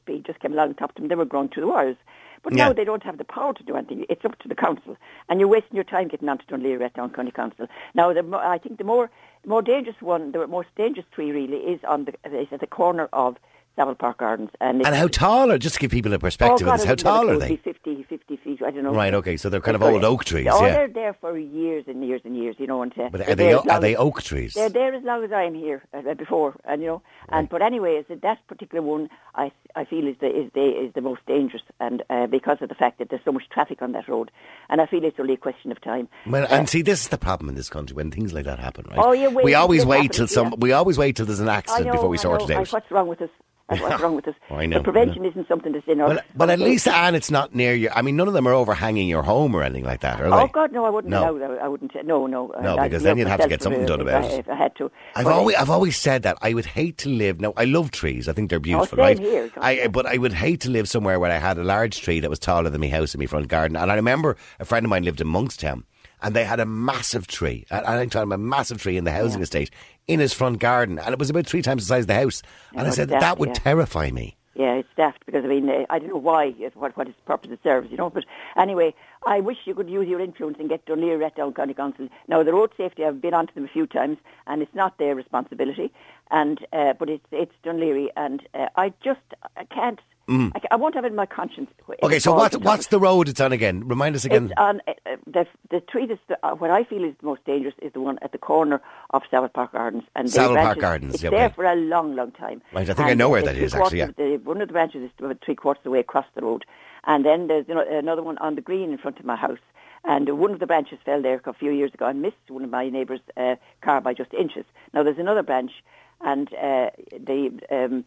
[0.06, 1.08] ESB just came along and topped them.
[1.08, 1.96] They were grown to the wires.
[2.42, 2.68] But Yeah.
[2.68, 4.06] now they don't have the power to do anything.
[4.08, 4.96] It's up to the council.
[5.28, 7.66] And you're wasting your time getting onto Dún Laoghaire-Rathdown County Council.
[7.94, 9.10] Now, the, mo- I think the more,
[9.42, 12.66] the more dangerous one, the most dangerous tree really is on the, is at the
[12.66, 13.36] corner of
[13.80, 14.50] Saval Park Gardens.
[14.60, 16.86] And, And how tall are, just to give people a perspective oh, of God, this,
[16.86, 17.48] how tall are they?
[17.50, 18.92] Be 50, 50 feet, I don't know.
[18.92, 22.06] Right, okay, so they're kind of old oak trees, Oh, they're there for years and
[22.06, 22.82] years and years, you know.
[22.82, 24.52] And, uh, But they're they, there o- as are they oak trees?
[24.52, 27.02] They're there as long as I'm here uh, before, and you know.
[27.30, 30.66] And but anyway, is that, that particular one I, I feel is the is the
[30.84, 33.80] is the most dangerous, and uh, because of the fact that there's so much traffic
[33.80, 34.30] on that road,
[34.68, 36.08] and I feel it's only a question of time.
[36.26, 38.84] Well, and see, this is the problem in this country when things like that happen,
[38.90, 38.98] right?
[38.98, 40.48] Oh, yeah, wait, we always wait happens, till some.
[40.48, 40.54] yeah.
[40.58, 42.46] We always wait till there's an accident know, before we I sort know.
[42.48, 42.72] it out.
[42.72, 43.30] What's wrong with us?
[43.78, 44.34] What's wrong with us?
[44.50, 46.14] Oh, I know, I The prevention isn't something that's in our.
[46.14, 47.88] But, but at least, Anne, it's not near you.
[47.94, 50.48] I mean, none of them are overhanging your home or anything like that, are Oh?
[50.48, 50.84] God, no!
[50.84, 51.10] I wouldn't.
[51.10, 51.36] No.
[51.36, 51.92] No, I wouldn't.
[52.04, 52.52] No, no.
[52.60, 54.40] No, I'd because be then you'd have to get something done about it.
[54.40, 54.90] If I had to.
[55.14, 57.40] I've But, always, I've always said that I would hate to live.
[57.40, 58.28] Now, I love trees.
[58.28, 59.18] I think they're oh, beautiful, Oh, right?
[59.18, 62.20] here, I, but I would hate to live somewhere where I had a large tree
[62.20, 63.76] that was taller than my house in my front garden.
[63.76, 65.84] And I remember a friend of mine lived in Monkstown,
[66.22, 67.64] and they had a massive tree.
[67.70, 69.70] I'm talking about a massive tree in the housing estate
[70.06, 72.42] in his front garden, and it was about three times the size of the house.
[72.74, 73.54] And I said that would yeah.
[73.54, 74.36] terrify me.
[74.54, 77.50] Yeah, it's daft because I mean uh, I don't know why what what its purpose
[77.50, 78.10] it serves, you know.
[78.10, 78.24] But
[78.56, 82.08] anyway, I wish you could use your influence and get Dún Laoghaire-Rathdown County Council.
[82.28, 85.14] Now the road safety, I've been onto them a few times, and it's not their
[85.14, 85.92] responsibility,
[86.30, 89.20] and uh, but it's it's Dún Laoghaire, and uh, I just
[89.56, 90.00] I can't.
[90.30, 90.52] Mm.
[90.54, 91.70] I, I won't have it in my conscience.
[92.04, 93.86] Okay, so falls what, on what's the road it's on again?
[93.88, 94.44] Remind us again.
[94.44, 94.92] It's on uh,
[95.26, 98.00] the the tree that's the, uh, what I feel is the most dangerous is the
[98.00, 100.04] one at the corner of Saval Park Gardens.
[100.14, 101.54] And Saval Park branches- Gardens, It's yeah, there okay.
[101.56, 102.62] for a long, long time.
[102.72, 105.02] Right, I think I know where that is, actually, of The, one of the branches
[105.02, 106.64] is about three quarters of the way across the road,
[107.06, 109.58] and then there's you know, another one on the green in front of my house.
[110.04, 112.70] And one of the branches fell there a few years ago and missed one of
[112.70, 114.64] my neighbour's uh, car by just inches.
[114.94, 115.72] Now there's another branch,
[116.20, 118.04] and uh, the um,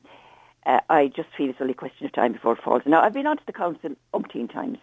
[0.65, 2.83] uh, I just feel it's only a question of time before it falls.
[2.85, 4.77] Now, I've been onto the council umpteen times,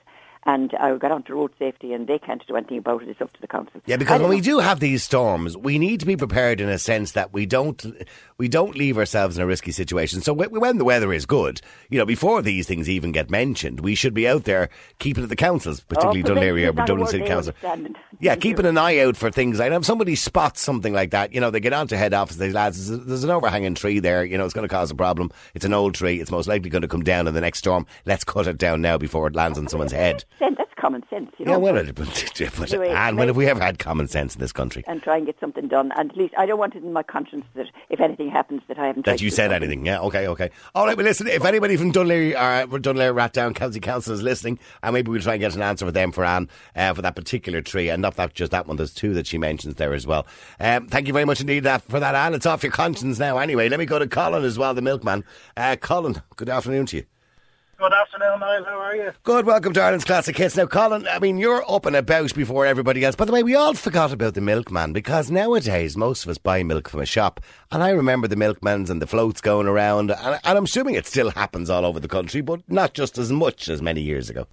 [0.45, 3.09] and uh, I got onto road safety, and they can't do anything about it.
[3.09, 3.81] It's up to the council.
[3.87, 6.79] Yeah, because when we do have these storms, we need to be prepared in a
[6.79, 7.85] sense that we don't
[8.39, 10.23] we don't leave ourselves in a risky situation.
[10.23, 13.95] So when the weather is good, you know, before these things even get mentioned, we
[13.95, 16.73] should be out there keeping it the councils, oh, particularly Oh, Dún Laoghaire or prevention
[16.73, 17.55] is not a Dublin City Council.
[18.19, 19.77] Yeah, keeping an eye out for things like that.
[19.77, 22.89] If somebody spots something like that, you know, they get onto head office, they lads,
[22.89, 25.31] there's an overhanging tree there, you know, it's going to cause a problem.
[25.55, 27.87] It's an old tree, it's most likely going to come down in the next storm.
[28.07, 30.25] Let's cut it down now before it lands on someone's head.
[30.39, 31.53] Sen- That's common sense, you know.
[31.53, 32.07] Yeah, well, it- but,
[32.59, 34.83] but Anyway, and when have we ever had common sense in this country?
[34.87, 35.93] and try and get something done.
[35.97, 38.79] And at least I don't want it in my conscience that if anything happens that
[38.79, 39.05] I haven't.
[39.05, 39.57] That you said something.
[39.65, 40.51] anything, yeah, okay, okay.
[40.75, 44.23] All right, well, listen, if anybody from Dún Laoghaire or Dunleary Rathdown County Council is
[44.23, 47.03] listening, and maybe we'll try and get an answer for them for Anne uh, for
[47.03, 48.77] that particular tree, and not that just that one.
[48.79, 50.27] There's two that she mentions there as well.
[50.59, 52.33] Um, thank you very much indeed that, for that, Anne.
[52.35, 53.39] It's off your conscience now.
[53.39, 55.25] Anyway, let me go to Colin as well, the milkman.
[55.57, 57.05] Uh, Colin, good afternoon to you.
[57.81, 58.65] Good afternoon, Niall.
[58.65, 59.11] How are you?
[59.23, 60.55] Good, welcome to Ireland's Classic Hits.
[60.55, 63.17] Now, Colin, I mean, you're up and about before everybody else.
[63.17, 66.63] By the way, we all forgot about the milkman because nowadays most of us buy
[66.63, 67.41] milk from a shop.
[67.73, 70.11] And I remember the milkmans and the floats going around.
[70.11, 73.33] And, and I'm assuming it still happens all over the country, but not just as
[73.33, 74.47] much as many years ago.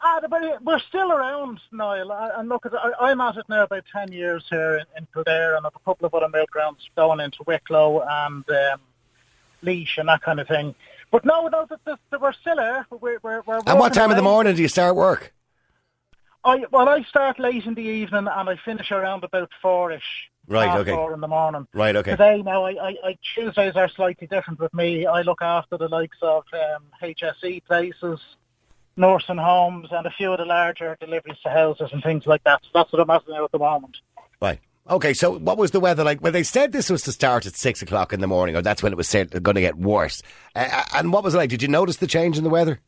[0.00, 2.12] Ah, but we're still around, Niall.
[2.34, 5.66] And look, I, I'm at it now about 10 years here in, in Kildare and
[5.66, 8.80] I've a couple of other milk grounds going into Wicklow and um,
[9.62, 10.74] Laois and that kind of thing.
[11.14, 12.84] But now, no, th- th- th- we're still there.
[12.90, 15.32] We're, we're, we're And what time of the morning do you start work?
[16.44, 20.02] I, well, I start late in the evening and I finish around about four-ish.
[20.48, 20.90] Right, okay.
[20.90, 21.68] Four in the morning.
[21.72, 22.10] Right, okay.
[22.10, 25.06] Today, now, I, I, I Tuesdays are slightly different with me.
[25.06, 28.18] I look after the likes of um, HSE places,
[28.96, 32.60] nursing homes, and a few of the larger deliveries to houses and things like that.
[32.64, 33.98] So that's what I'm at now at the moment.
[34.42, 34.58] Right.
[34.88, 36.20] Okay, so what was the weather like?
[36.20, 38.82] Well, they said this was to start at six o'clock in the morning, or that's
[38.82, 40.22] when it was going to get worse.
[40.54, 41.48] Uh, and what was it like?
[41.48, 42.80] Did you notice the change in the weather?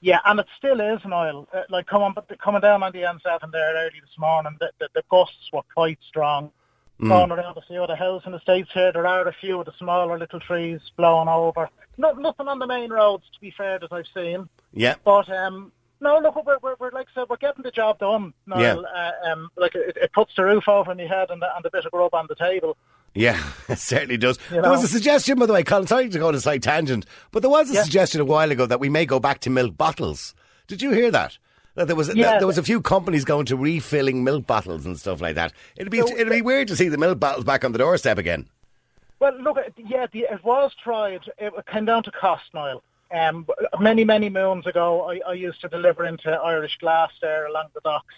[0.00, 1.48] Yeah, and it still is, Niall.
[1.52, 5.02] Uh, like coming coming down on the N7 there early this morning, the, the, the
[5.10, 6.52] gusts were quite strong.
[7.00, 7.08] Mm.
[7.08, 10.16] Going around few of the housing estates here, there are a few of the smaller
[10.16, 11.68] little trees blowing over.
[11.98, 14.48] No, nothing on the main roads, to be fair, that I've seen.
[14.72, 14.94] Yeah.
[15.04, 15.72] But um,
[16.02, 18.34] no, look, we're, we're, we're like I said, we're getting the job done.
[18.46, 18.84] Niall.
[18.86, 21.70] Uh, um, like it, it puts the roof over my head and, the, and a
[21.70, 22.76] bit of grub on the table.
[23.14, 24.38] Yeah, it certainly does.
[24.50, 26.62] You There was a suggestion, by the way, Colin, sorry to go on a slight
[26.62, 27.82] tangent, but there was a Yeah.
[27.82, 30.34] suggestion a while ago that we may go back to milk bottles.
[30.66, 31.38] Did you hear that?
[31.74, 32.38] That there was Yeah.
[32.38, 35.52] there was a few companies going to refilling milk bottles and stuff like that.
[35.76, 38.18] It'd be So- it'd be weird to see the milk bottles back on the doorstep
[38.18, 38.48] again.
[39.20, 41.20] Well, look, yeah, the, it was tried.
[41.38, 42.82] It came down to cost, Niall.
[43.12, 43.46] Um,
[43.78, 47.80] many, many moons ago, I, I used to deliver into Irish Glass there along the
[47.84, 48.14] docks.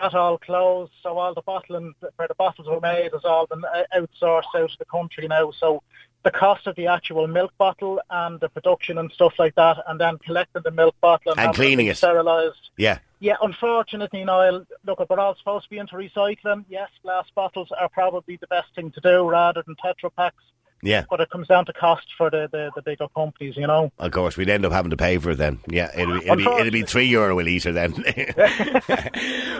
[0.00, 3.64] That all closed, so all the bottling where the bottles were made has all been
[3.64, 5.50] uh, outsourced out of the country now.
[5.50, 5.82] So
[6.22, 10.00] the cost of the actual milk bottle and the production and stuff like that, and
[10.00, 11.96] then collecting the milk bottle and, And cleaning it.
[11.96, 12.70] sterilised.
[12.76, 12.98] Yeah.
[13.18, 16.64] Yeah, unfortunately, Niall, look, we're all supposed to be into recycling.
[16.68, 20.36] Yes, glass bottles are probably the best thing to do rather than Tetra Paks.
[20.82, 21.04] Yeah.
[21.10, 23.90] But it comes down to cost for the, the, the bigger companies, you know.
[23.98, 25.58] Of course, we'd end up having to pay for it then.
[25.68, 27.94] Yeah, it'd be, it'd be, it'd be three euro a litre then.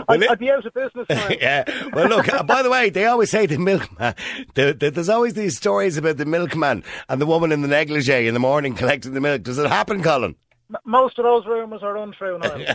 [0.08, 1.06] I'd, I'd be out of business
[1.40, 1.64] yeah.
[1.92, 4.14] Well, look, uh, by the way, they always say the milkman,
[4.54, 8.26] the, the, there's always these stories about the milkman and the woman in the negligee
[8.26, 9.42] in the morning collecting the milk.
[9.42, 10.36] Does it happen, Colin?
[10.84, 12.74] Most of those rumours are untrue now.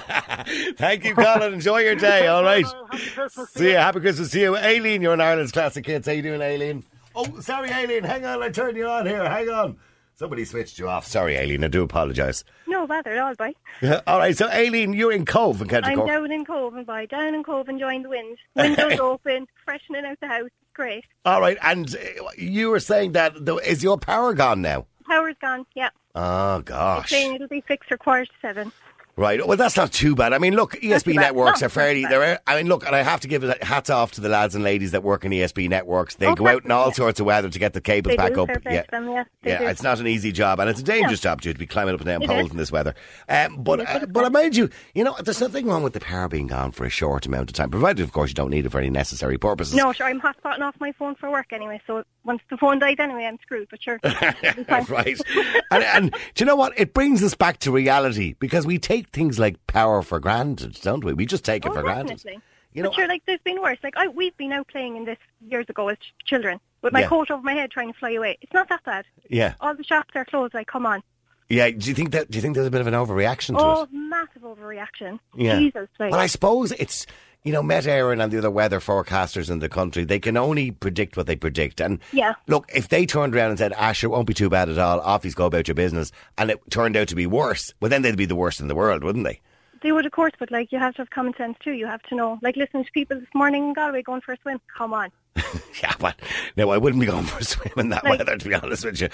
[0.78, 1.54] Thank you, Colin.
[1.54, 2.66] Enjoy your day, all right?
[2.66, 3.76] Happy Christmas See you.
[3.76, 4.58] Happy Christmas to you.
[4.58, 6.08] Aileen, you're in Ireland's Classic Hits.
[6.08, 6.84] How you doing, Aileen?
[7.16, 8.04] Oh, sorry, Aileen.
[8.04, 9.24] Hang on, I turned you on here.
[9.28, 9.78] Hang on.
[10.16, 11.08] Somebody switched you off.
[11.08, 11.64] Sorry, Aileen.
[11.64, 12.44] I do apologise.
[12.68, 13.54] No bother at all, bye.
[14.08, 16.08] all right, so Aileen, you're in Cobh in County I'm Cork.
[16.08, 18.38] down in Coven, by down in Cobh enjoying the wind.
[18.56, 20.46] Windows open, freshening out the house.
[20.46, 21.06] It's great.
[21.26, 24.86] All right, and uh, you were saying that the, is your power gone now?
[25.06, 25.90] Power's gone, yeah.
[26.16, 27.10] Oh gosh.
[27.10, 28.72] saying it'll be fixed for quarter to seven.
[29.16, 29.46] Right.
[29.46, 30.34] Well, that's not too bad.
[30.34, 31.06] I mean, look, bad.
[31.06, 32.04] networks are fairly.
[32.06, 32.40] They're.
[32.48, 34.92] I mean, look, and I have to give hats off to the lads and ladies
[34.92, 36.16] that work in ESB networks.
[36.16, 38.36] They Oh, go out in all sorts of weather to get the cables They back
[38.40, 38.50] up.
[38.66, 38.84] Yeah.
[38.90, 39.68] them, yeah, yeah, do.
[39.68, 42.00] it's not an easy job, and it's a dangerous job too to be climbing up
[42.02, 42.52] and down It poles is.
[42.52, 42.96] in this weather.
[43.30, 46.28] Um, but uh, but I mind you, you know, there's nothing wrong with the power
[46.28, 48.70] being gone for a short amount of time, provided, of course, you don't need it
[48.72, 49.76] for any necessary purposes.
[49.76, 53.00] No, sure, I'm hotspotting off my phone for work anyway, so once the phone died
[53.00, 54.00] anyway, I'm screwed, but sure.
[54.04, 54.86] it'll be fine.
[54.86, 55.22] right.
[55.70, 56.74] And, and do you know what?
[56.80, 61.04] It brings us back to reality because we take things like power for granted, don't
[61.04, 61.14] we?
[61.14, 62.18] We just take it Oh, for granted.
[62.18, 62.42] definitely.
[62.74, 63.78] You but know- sure, like there's been worse.
[63.84, 67.08] Like I, we've been out playing in this years ago as children with my Yeah.
[67.08, 68.38] coat over my head trying to fly away.
[68.42, 69.06] It's not that bad.
[69.30, 69.54] Yeah.
[69.62, 70.54] All the shops are closed.
[70.54, 71.04] Like, come on.
[71.50, 71.70] Yeah.
[71.70, 72.32] Do you think that?
[72.32, 73.90] Do you think there's a bit of an overreaction to Oh, it?
[73.94, 75.20] massive overreaction.
[75.36, 75.60] Yeah.
[75.60, 76.12] Jesus, like.
[76.12, 77.06] Well, I suppose it's
[77.44, 80.04] you know Met Éireann and the other weather forecasters in the country.
[80.06, 81.82] They can only predict what they predict.
[81.82, 82.34] And Yeah.
[82.48, 85.00] look, if they turned around and said, ah, "Asher, won't be too bad at all.
[85.02, 88.02] Off you go about your business," and it turned out to be worse, well, then
[88.02, 89.42] they'd be the worst in the world, wouldn't they?
[89.84, 91.74] They would, of course, but like you have to have common sense too.
[91.74, 94.38] You have to know, like listening to people this morning in Galway going for a
[94.42, 94.60] swim.
[94.78, 95.10] Come on,
[95.84, 96.18] Yeah, but
[96.56, 98.86] no, I wouldn't be going for a swim in that Like- weather, to be honest
[98.86, 99.10] with you.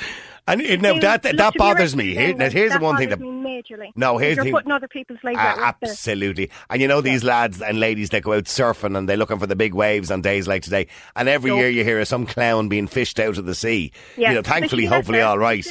[0.48, 2.14] And you know, You that that bothers me.
[2.14, 3.90] Here, now, here's that the one thing that bothers me majorly.
[3.96, 5.66] No, here's you're the thing- putting other people's lives ah, at risk.
[5.82, 5.90] there.
[5.92, 6.52] absolutely.
[6.70, 9.48] And you know these lads and ladies that go out surfing and they're looking for
[9.48, 10.86] the big waves on days like today.
[11.16, 13.92] And every year you hear of some clown being fished out of the sea.
[14.18, 15.66] Yeah, You know, thankfully, should be left hopefully, all right.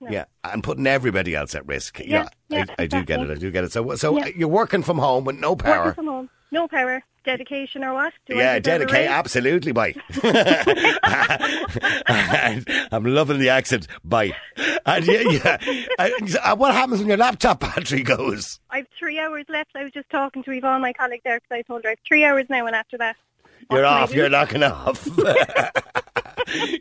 [0.00, 0.24] Should be left there.
[0.24, 0.28] No.
[0.46, 1.98] Yeah, and putting everybody else at risk.
[2.00, 3.30] Yeah, yeah, I, I do get it.
[3.30, 3.72] I do get it.
[3.72, 4.28] So, so Yeah.
[4.36, 5.86] you're working from home with no power.
[5.86, 8.12] Working from home, no power, dedication or what?
[8.26, 9.08] Do yeah, dedicate.
[9.08, 9.94] Absolutely, bye.
[12.90, 13.86] I'm loving the accent.
[14.04, 14.32] Bye.
[14.86, 15.58] And yeah, yeah.
[15.98, 18.60] And, uh, what happens when your laptop battery goes?
[18.70, 19.70] I've three hours left.
[19.74, 21.98] I was just talking to Yvonne, my colleague there, because I told her I have
[22.06, 23.16] three hours now, and after that,
[23.70, 24.14] You're what can I off.
[24.14, 25.06] You're knocking off.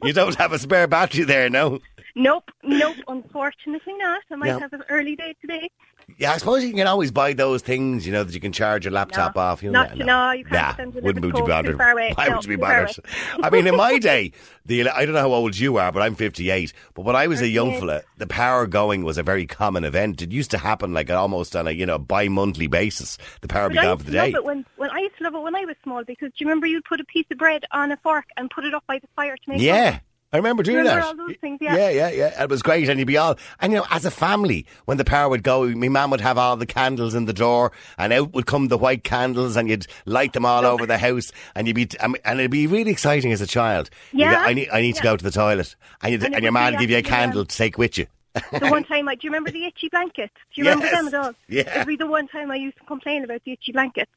[0.03, 1.79] you don't have a spare battery there, no?
[2.17, 2.95] Nope, nope.
[3.07, 4.23] Unfortunately not.
[4.31, 4.59] I might Yeah.
[4.59, 5.69] have an early day today.
[6.17, 8.85] Yeah, I suppose you can always buy those things, you know, that you can charge
[8.85, 9.41] your laptop No.
[9.41, 9.61] off.
[9.61, 11.77] You know, Not- no, you can't them delivered wouldn't be close, too bothered.
[11.77, 12.13] far away.
[12.15, 13.05] Why No, would you be too far bothered?
[13.43, 14.31] I mean, in my day,
[14.65, 16.71] the I don't know how old you are, but I'm 58.
[16.95, 17.79] But when I was a young 38.
[17.81, 20.21] fella, the power going was a very common event.
[20.21, 23.17] It used to happen like almost on a you know bi-monthly basis.
[23.41, 24.33] The power But be I used for to the love day.
[24.33, 26.47] it when, when I used to love it when I was small because do you
[26.47, 28.97] remember you'd put a piece of bread on a fork and put it up by
[28.97, 29.99] the fire to make Yeah.
[30.33, 31.07] I remember doing Remember that.
[31.07, 31.75] all those things, yeah.
[31.77, 32.43] yeah, yeah, yeah.
[32.43, 35.05] It was great, and you'd be all, and you know, as a family, when the
[35.05, 38.33] power would go, my mum would have all the candles in the door, and out
[38.33, 41.75] would come the white candles, and you'd light them all over the house, and you'd
[41.75, 43.89] be, and it'd be really exciting as a child.
[44.11, 46.43] Yeah, go, I need, I need to go to the toilet, and, you'd, And and,
[46.43, 48.07] your would man be would give you a candle to take with you.
[48.33, 50.33] the one time, I, do you remember the itchy blankets?
[50.53, 51.33] Do you remember them at all?
[51.47, 51.61] Yeah.
[51.73, 54.11] It'd be the one time I used to complain about the itchy blankets.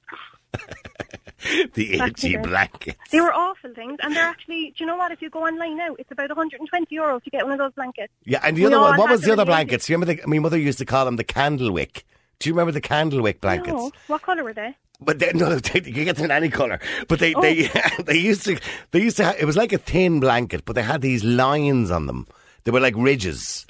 [1.75, 2.97] the itchy in the blanket.
[3.11, 4.75] They were awful things, and they're actually.
[4.77, 5.13] Do you know what?
[5.13, 8.13] If you go online now, it's about 120 euro to get one of those blankets.
[8.25, 9.89] Yeah, and the We other one, what was the other blankets?
[9.89, 12.05] You remember the, my mother used to call them the candle wick.
[12.39, 13.73] Do you remember the candle wick blankets?
[13.73, 14.75] No, what colour were they?
[15.01, 16.81] But they, no, they, you can get them in any colour.
[17.09, 17.41] But they, Oh.
[17.41, 17.71] they,
[18.05, 18.59] they used to,
[18.91, 19.25] they used to.
[19.27, 22.27] Ha- it was like a thin blanket, but they had these lines on them.
[22.65, 23.67] They were like ridges,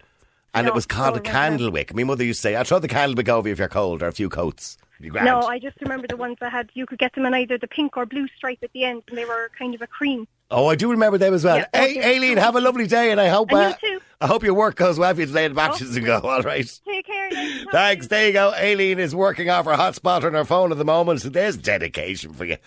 [0.55, 1.95] and it oh, was called oh, a don't candle wick.
[1.95, 4.03] My mother used to say, "I'll throw the candle wick over you if you're cold,
[4.03, 5.25] or a few coats." It'd be grand.
[5.25, 6.69] No, I just remember the ones that had.
[6.75, 9.17] You could get them in either the pink or blue stripe at the end, and
[9.17, 10.29] they were kind of a cream.
[10.51, 11.57] Oh, I do remember them as well.
[11.57, 12.17] Yeah, hey, okay.
[12.17, 14.01] Aileen, have a lovely day, and I hope And you uh, too.
[14.21, 16.19] I hope your work goes well for you to lay the matches and go.
[16.21, 16.81] All right.
[16.85, 17.31] Take care.
[17.31, 18.07] nice Thanks.
[18.09, 18.53] There you go.
[18.53, 21.23] Aileen is working off her hotspot on her phone at the moment.
[21.23, 22.59] So there's dedication for you.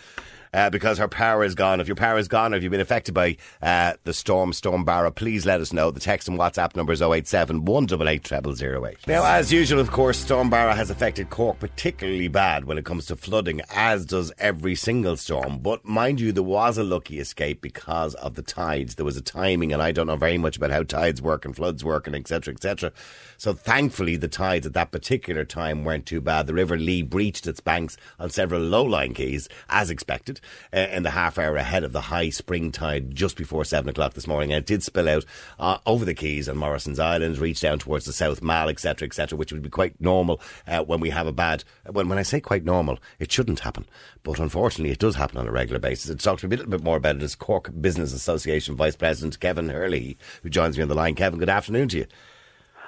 [0.53, 1.79] Uh, because her power is gone.
[1.79, 4.85] If your power is gone, or if you've been affected by uh, the storm, Storm
[4.85, 5.89] Barra, please let us know.
[5.89, 9.07] The text and WhatsApp number is 087 188 0008.
[9.07, 13.05] Now, as usual, of course, Storm Barra has affected Cork particularly bad when it comes
[13.07, 15.59] to flooding, as does every single storm.
[15.59, 18.95] But mind you, there was a lucky escape because of the tides.
[18.95, 21.55] There was a timing, and I don't know very much about how tides work and
[21.55, 22.53] floods work and etc.
[22.53, 22.91] etc.
[23.37, 26.47] So thankfully, the tides at that particular time weren't too bad.
[26.47, 30.39] The River Lee breached its banks on several low-lying quays, as expected.
[30.73, 34.13] Uh, in the half hour ahead of the high spring tide just before seven o'clock
[34.13, 34.51] this morning.
[34.51, 35.25] And it did spill out
[35.59, 39.37] uh, over the Quays and Morrison's Island, reach down towards the South Mall, etc., etc.,
[39.37, 41.63] which would be quite normal uh, when we have a bad.
[41.89, 43.85] When, when I say quite normal, it shouldn't happen.
[44.23, 46.09] But unfortunately, it does happen on a regular basis.
[46.09, 48.95] To talk to me a little bit more about it is Cork Business Association Vice
[48.95, 51.15] President Kevin Hurley, who joins me on the line.
[51.15, 52.05] Kevin, good afternoon to you.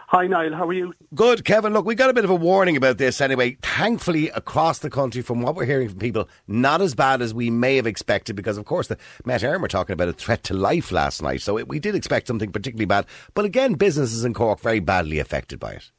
[0.10, 0.54] Hi, Niall.
[0.54, 0.94] How are you?
[1.16, 1.74] Good, Kevin.
[1.74, 3.58] Look, we got a bit of a warning about this anyway.
[3.64, 7.50] Thankfully, across the country, from what we're hearing from people, not as bad as we
[7.50, 10.54] may have expected because, of course, the Met Éireann were talking about a threat to
[10.54, 11.42] life last night.
[11.42, 13.08] So it, we did expect something particularly bad.
[13.34, 15.90] But again, businesses in Cork very badly affected by it.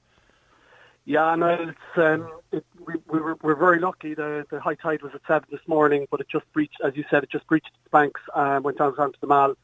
[1.04, 4.14] Yeah, no, it's um, it, we, we were we're very lucky.
[4.14, 7.04] The the high tide was at seven this morning, but it just breached, as you
[7.10, 9.54] said, it just breached its banks and went down down to the mall,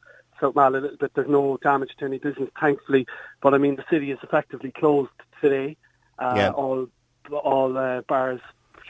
[0.43, 1.11] South Mall a little bit.
[1.15, 3.07] There's no damage to any business, thankfully.
[3.41, 5.77] But I mean, the city is effectively closed today.
[6.19, 6.49] Uh, Yeah.
[6.49, 6.87] All
[7.31, 8.41] all uh, bars,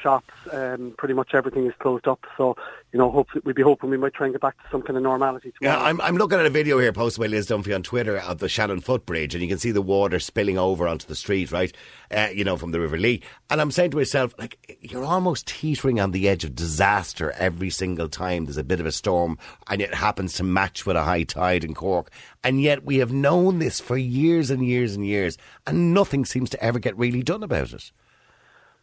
[0.01, 2.25] shops, um, pretty much everything is closed up.
[2.37, 2.55] So
[2.93, 4.95] you know, hopefully we'd be hoping we might try and get back to some kind
[4.95, 5.81] of normality Yeah.
[5.81, 8.47] I'm, I'm looking at a video here posted by Liz Dunphy on Twitter of the
[8.47, 11.75] Shandon Footbridge, and you can see the water spilling over onto the street, right?
[12.11, 13.23] Uh, you know, from the River Lee.
[13.49, 17.71] And I'm saying to myself, like, you're almost teetering on the edge of disaster every
[17.71, 21.03] single time there's a bit of a storm, and it happens to match with a
[21.03, 22.11] high tide in Cork.
[22.43, 25.35] And yet we have known this for years and years and years,
[25.65, 27.91] and nothing seems to ever get really done about it.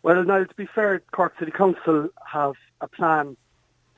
[0.03, 3.37] Well, now to be fair, Cork City Council have a plan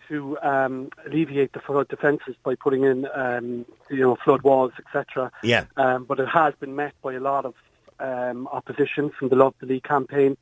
[0.09, 5.31] to um, alleviate the flood defences by putting in, um, you know, flood walls, etc.
[5.43, 5.67] Yeah.
[5.77, 7.55] Um, but it has been met by a lot of
[8.01, 10.37] um, opposition from the Love the Lee campaign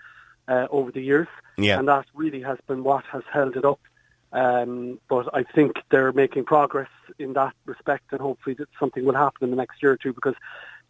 [0.49, 1.79] uh, over the years, Yeah.
[1.79, 3.81] and that really has been what has held it up.
[4.33, 6.89] Um, but I think they're making progress
[7.19, 10.13] in that respect, and hopefully that something will happen in the next year or two
[10.13, 10.37] because,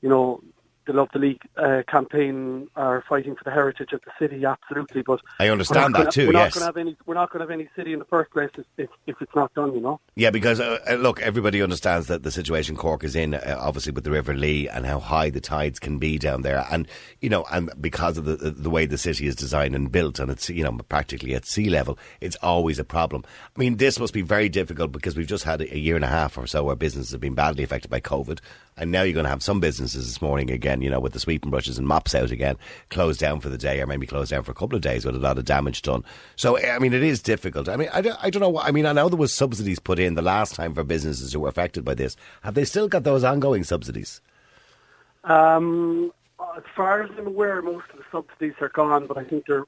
[0.01, 0.43] you know,
[0.87, 5.03] the Love the Lee uh, campaign are fighting for the heritage of the city, absolutely.
[5.03, 6.55] But I understand that gonna- too, We're yes.
[6.57, 6.97] not going to have any.
[7.07, 9.35] We're not going to have any city in the first place if, if, if it's
[9.35, 9.75] not done.
[9.75, 10.01] You know.
[10.15, 13.93] Yeah, because uh, uh, look, everybody understands that the situation Cork is in, uh, obviously
[13.93, 16.89] with the River Lee and how high the tides can be down there, and
[17.21, 20.31] you know, and because of the the way the city is designed and built, and
[20.31, 23.25] it's you know practically at sea level, it's always a problem.
[23.55, 26.09] I mean, this must be very difficult because we've just had a year and a
[26.09, 28.41] half or so where businesses have been badly affected by COVID,
[28.81, 31.21] and now you're going to have some businesses this morning again, you know, with the
[31.21, 32.57] sweeping brushes and mops out again,
[32.89, 35.15] closed down for the day or maybe closed down for a couple of days with
[35.15, 36.03] a lot of damage done.
[36.35, 37.69] So, I mean, it is difficult.
[37.69, 38.59] I mean, I don't, I don't know.
[38.59, 41.41] I mean, I know there was subsidies put in the last time for businesses who
[41.41, 42.17] were affected by this.
[42.43, 44.21] Have they still got those ongoing subsidies?
[45.25, 46.13] Um,
[46.57, 49.65] as far as I'm aware, most of the subsidies are gone, but I think they're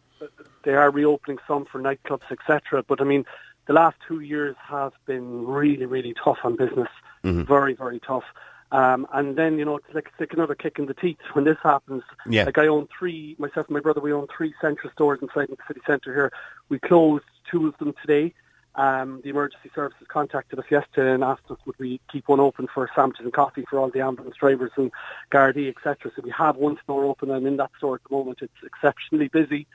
[0.65, 2.85] they are reopening some for nightclubs, etc.
[2.87, 3.25] But I mean,
[3.67, 6.89] the last two years have been really, really tough on business.
[7.25, 7.47] Mhm.
[7.47, 8.25] Very, very tough.
[8.73, 11.45] Um, and then you know it's like, it's like another kick in the teeth when
[11.45, 12.03] this happens.
[12.27, 12.45] Yeah.
[12.45, 15.57] Like I own three, myself and my brother, we own three central stores inside the
[15.69, 16.33] city centre here.
[16.71, 18.35] We closed two of them today.
[18.75, 22.67] Um, the emergency services contacted us yesterday and asked us would we keep one open
[22.75, 24.91] for sandwiches and coffee for all the ambulance drivers and
[25.31, 26.11] Gardaí, etc.
[26.17, 29.29] So we have one store open and in that store at the moment it's exceptionally
[29.29, 29.67] busy.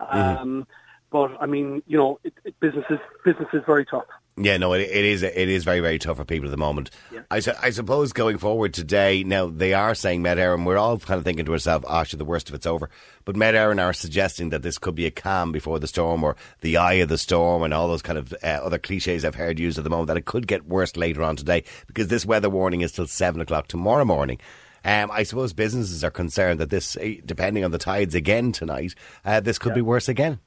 [0.00, 0.66] Um,
[1.10, 4.06] But I mean, you know, it, it, business is business is very tough.
[4.38, 5.22] Yeah, no, it, it is.
[5.22, 6.90] It is very, very tough for people at the moment.
[7.30, 10.98] I, su- I suppose going forward today, now they are saying Met Éireann, We're all
[10.98, 12.90] kind of thinking to ourselves, "Ah, the worst of it's over."
[13.24, 16.36] But Met Éireann are suggesting that this could be a calm before the storm, or
[16.60, 19.58] the eye of the storm, and all those kind of uh, other cliches I've heard
[19.58, 20.08] used at the moment.
[20.08, 23.40] That it could get worse later on today because this weather warning is till seven
[23.40, 24.38] o'clock tomorrow morning.
[24.84, 28.94] Um, I suppose businesses are concerned that this, eh, depending on the tides again tonight,
[29.24, 30.40] uh, this could be worse again.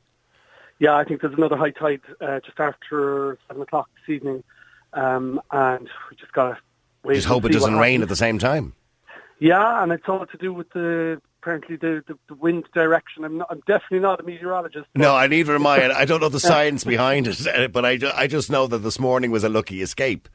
[0.80, 4.44] Yeah, I think there's another high tide uh, just after seven o'clock this evening,
[4.94, 6.58] um, and we just got to
[7.04, 7.16] wait.
[7.16, 8.04] Just hope it doesn't rain happens.
[8.04, 8.74] at the same time.
[9.40, 13.24] Yeah, and it's all to do with the apparently the, the, the wind direction.
[13.24, 14.88] I'm not, I'm definitely not a meteorologist.
[14.96, 15.92] No, I need to remind.
[15.92, 19.32] I don't know the science behind it, but I, I just know that this morning
[19.32, 20.30] was a lucky escape.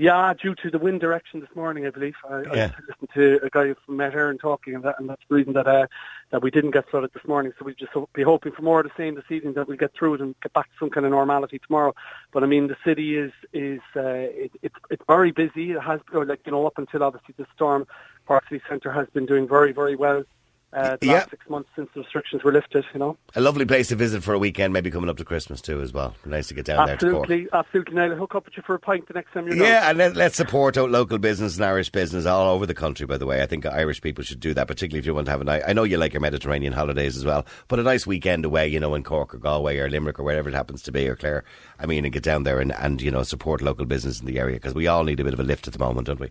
[0.00, 2.14] Yeah, due to the wind direction this morning, I believe.
[2.26, 2.72] I, Yeah.
[2.74, 5.52] I listened to a guy from Met Éireann talking, and, that, and that's the reason
[5.52, 5.88] that uh,
[6.30, 7.52] that we didn't get flooded this morning.
[7.58, 9.76] So we just ho- be hoping for more of the same this evening, that we'll
[9.76, 11.94] get through it and get back to some kind of normality tomorrow.
[12.32, 15.72] But I mean, the city is is uh, it, it's it's very busy.
[15.72, 17.86] It has, like you know, up until obviously the storm,
[18.26, 20.24] Cork City Centre has been doing very very well.
[20.72, 21.12] Uh, the Yeah.
[21.14, 23.16] last six months since the restrictions were lifted, you know.
[23.34, 25.92] A lovely place to visit for a weekend, maybe coming up to Christmas too as
[25.92, 26.14] well.
[26.24, 27.94] Nice to get down there absolutely, absolutely.
[27.96, 29.64] Now I'll hook up with you for a pint the next time you're down.
[29.66, 33.18] Yeah, and let, let's support local business and Irish business all over the country, by
[33.18, 33.42] the way.
[33.42, 35.62] I think Irish people should do that, particularly if you want to have a night.
[35.66, 38.78] I know you like your Mediterranean holidays as well, but a nice weekend away, you
[38.78, 41.42] know, in Cork or Galway or Limerick or wherever it happens to be, or Clare.
[41.80, 44.38] I mean, and get down there and, and you know, support local business in the
[44.38, 46.30] area because we all need a bit of a lift at the moment, don't we?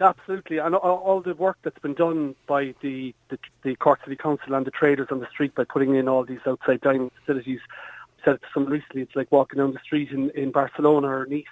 [0.00, 4.54] Absolutely, and all, the work that's been done by the, the the Cork City Council
[4.54, 7.60] and the traders on the street by putting in all these outside dining facilities,
[8.18, 11.06] I said it to someone recently, it's like walking down the street in, in Barcelona
[11.06, 11.44] or Nice.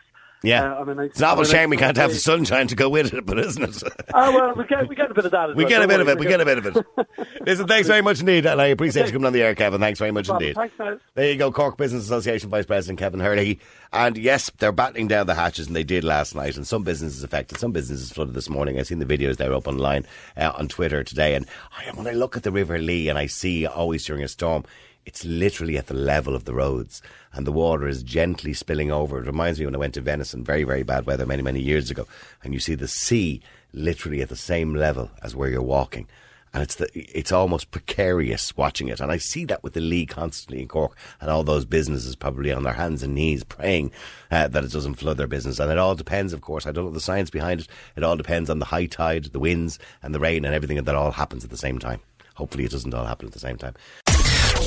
[0.43, 0.75] Yeah.
[0.75, 3.15] Uh, a nice, It's an awful shame we can't have the sunshine to go with
[3.15, 3.83] it, but isn't it?
[4.15, 5.69] Oh, well, we get, we get a bit of that We well.
[5.71, 6.19] get a bit of it.
[6.19, 6.87] We get a bit of it.
[7.47, 9.81] Listen, thanks very much indeed, and I appreciate you coming on the air, Kevin.
[9.81, 10.55] Thanks very much indeed.
[10.55, 10.75] Thanks.
[11.15, 13.61] There you go, Cork Business Association Vice President Kevin Hurley.
[13.93, 16.57] And yes, they're battening down the hatches, and they did last night.
[16.57, 18.79] And some businesses affected, some businesses flooded this morning.
[18.79, 21.35] I've seen the videos they're up online uh, on Twitter today.
[21.35, 21.47] And
[21.79, 24.65] I, when I look at the River Lee and I see always during a storm,
[25.05, 29.19] it's literally at the level of the roads, and the water is gently spilling over.
[29.19, 31.61] It reminds me when I went to Venice in very, very bad weather many, many
[31.61, 32.07] years ago,
[32.43, 33.41] and you see the sea
[33.73, 36.07] literally at the same level as where you're walking
[36.53, 39.01] and it's the it's almost precarious watching it.
[39.01, 42.53] And I see that with the Lee constantly in Cork, and all those businesses probably
[42.53, 43.93] on their hands and knees praying
[44.31, 45.59] uh, that it doesn't flood their business.
[45.59, 46.67] And it all depends, of course.
[46.67, 47.69] I don't know the science behind it.
[47.97, 50.95] It all depends on the high tide, the winds, and the rain, and everything that
[50.95, 52.01] all happens at the same time.
[52.35, 53.75] Hopefully, it doesn't all happen at the same time.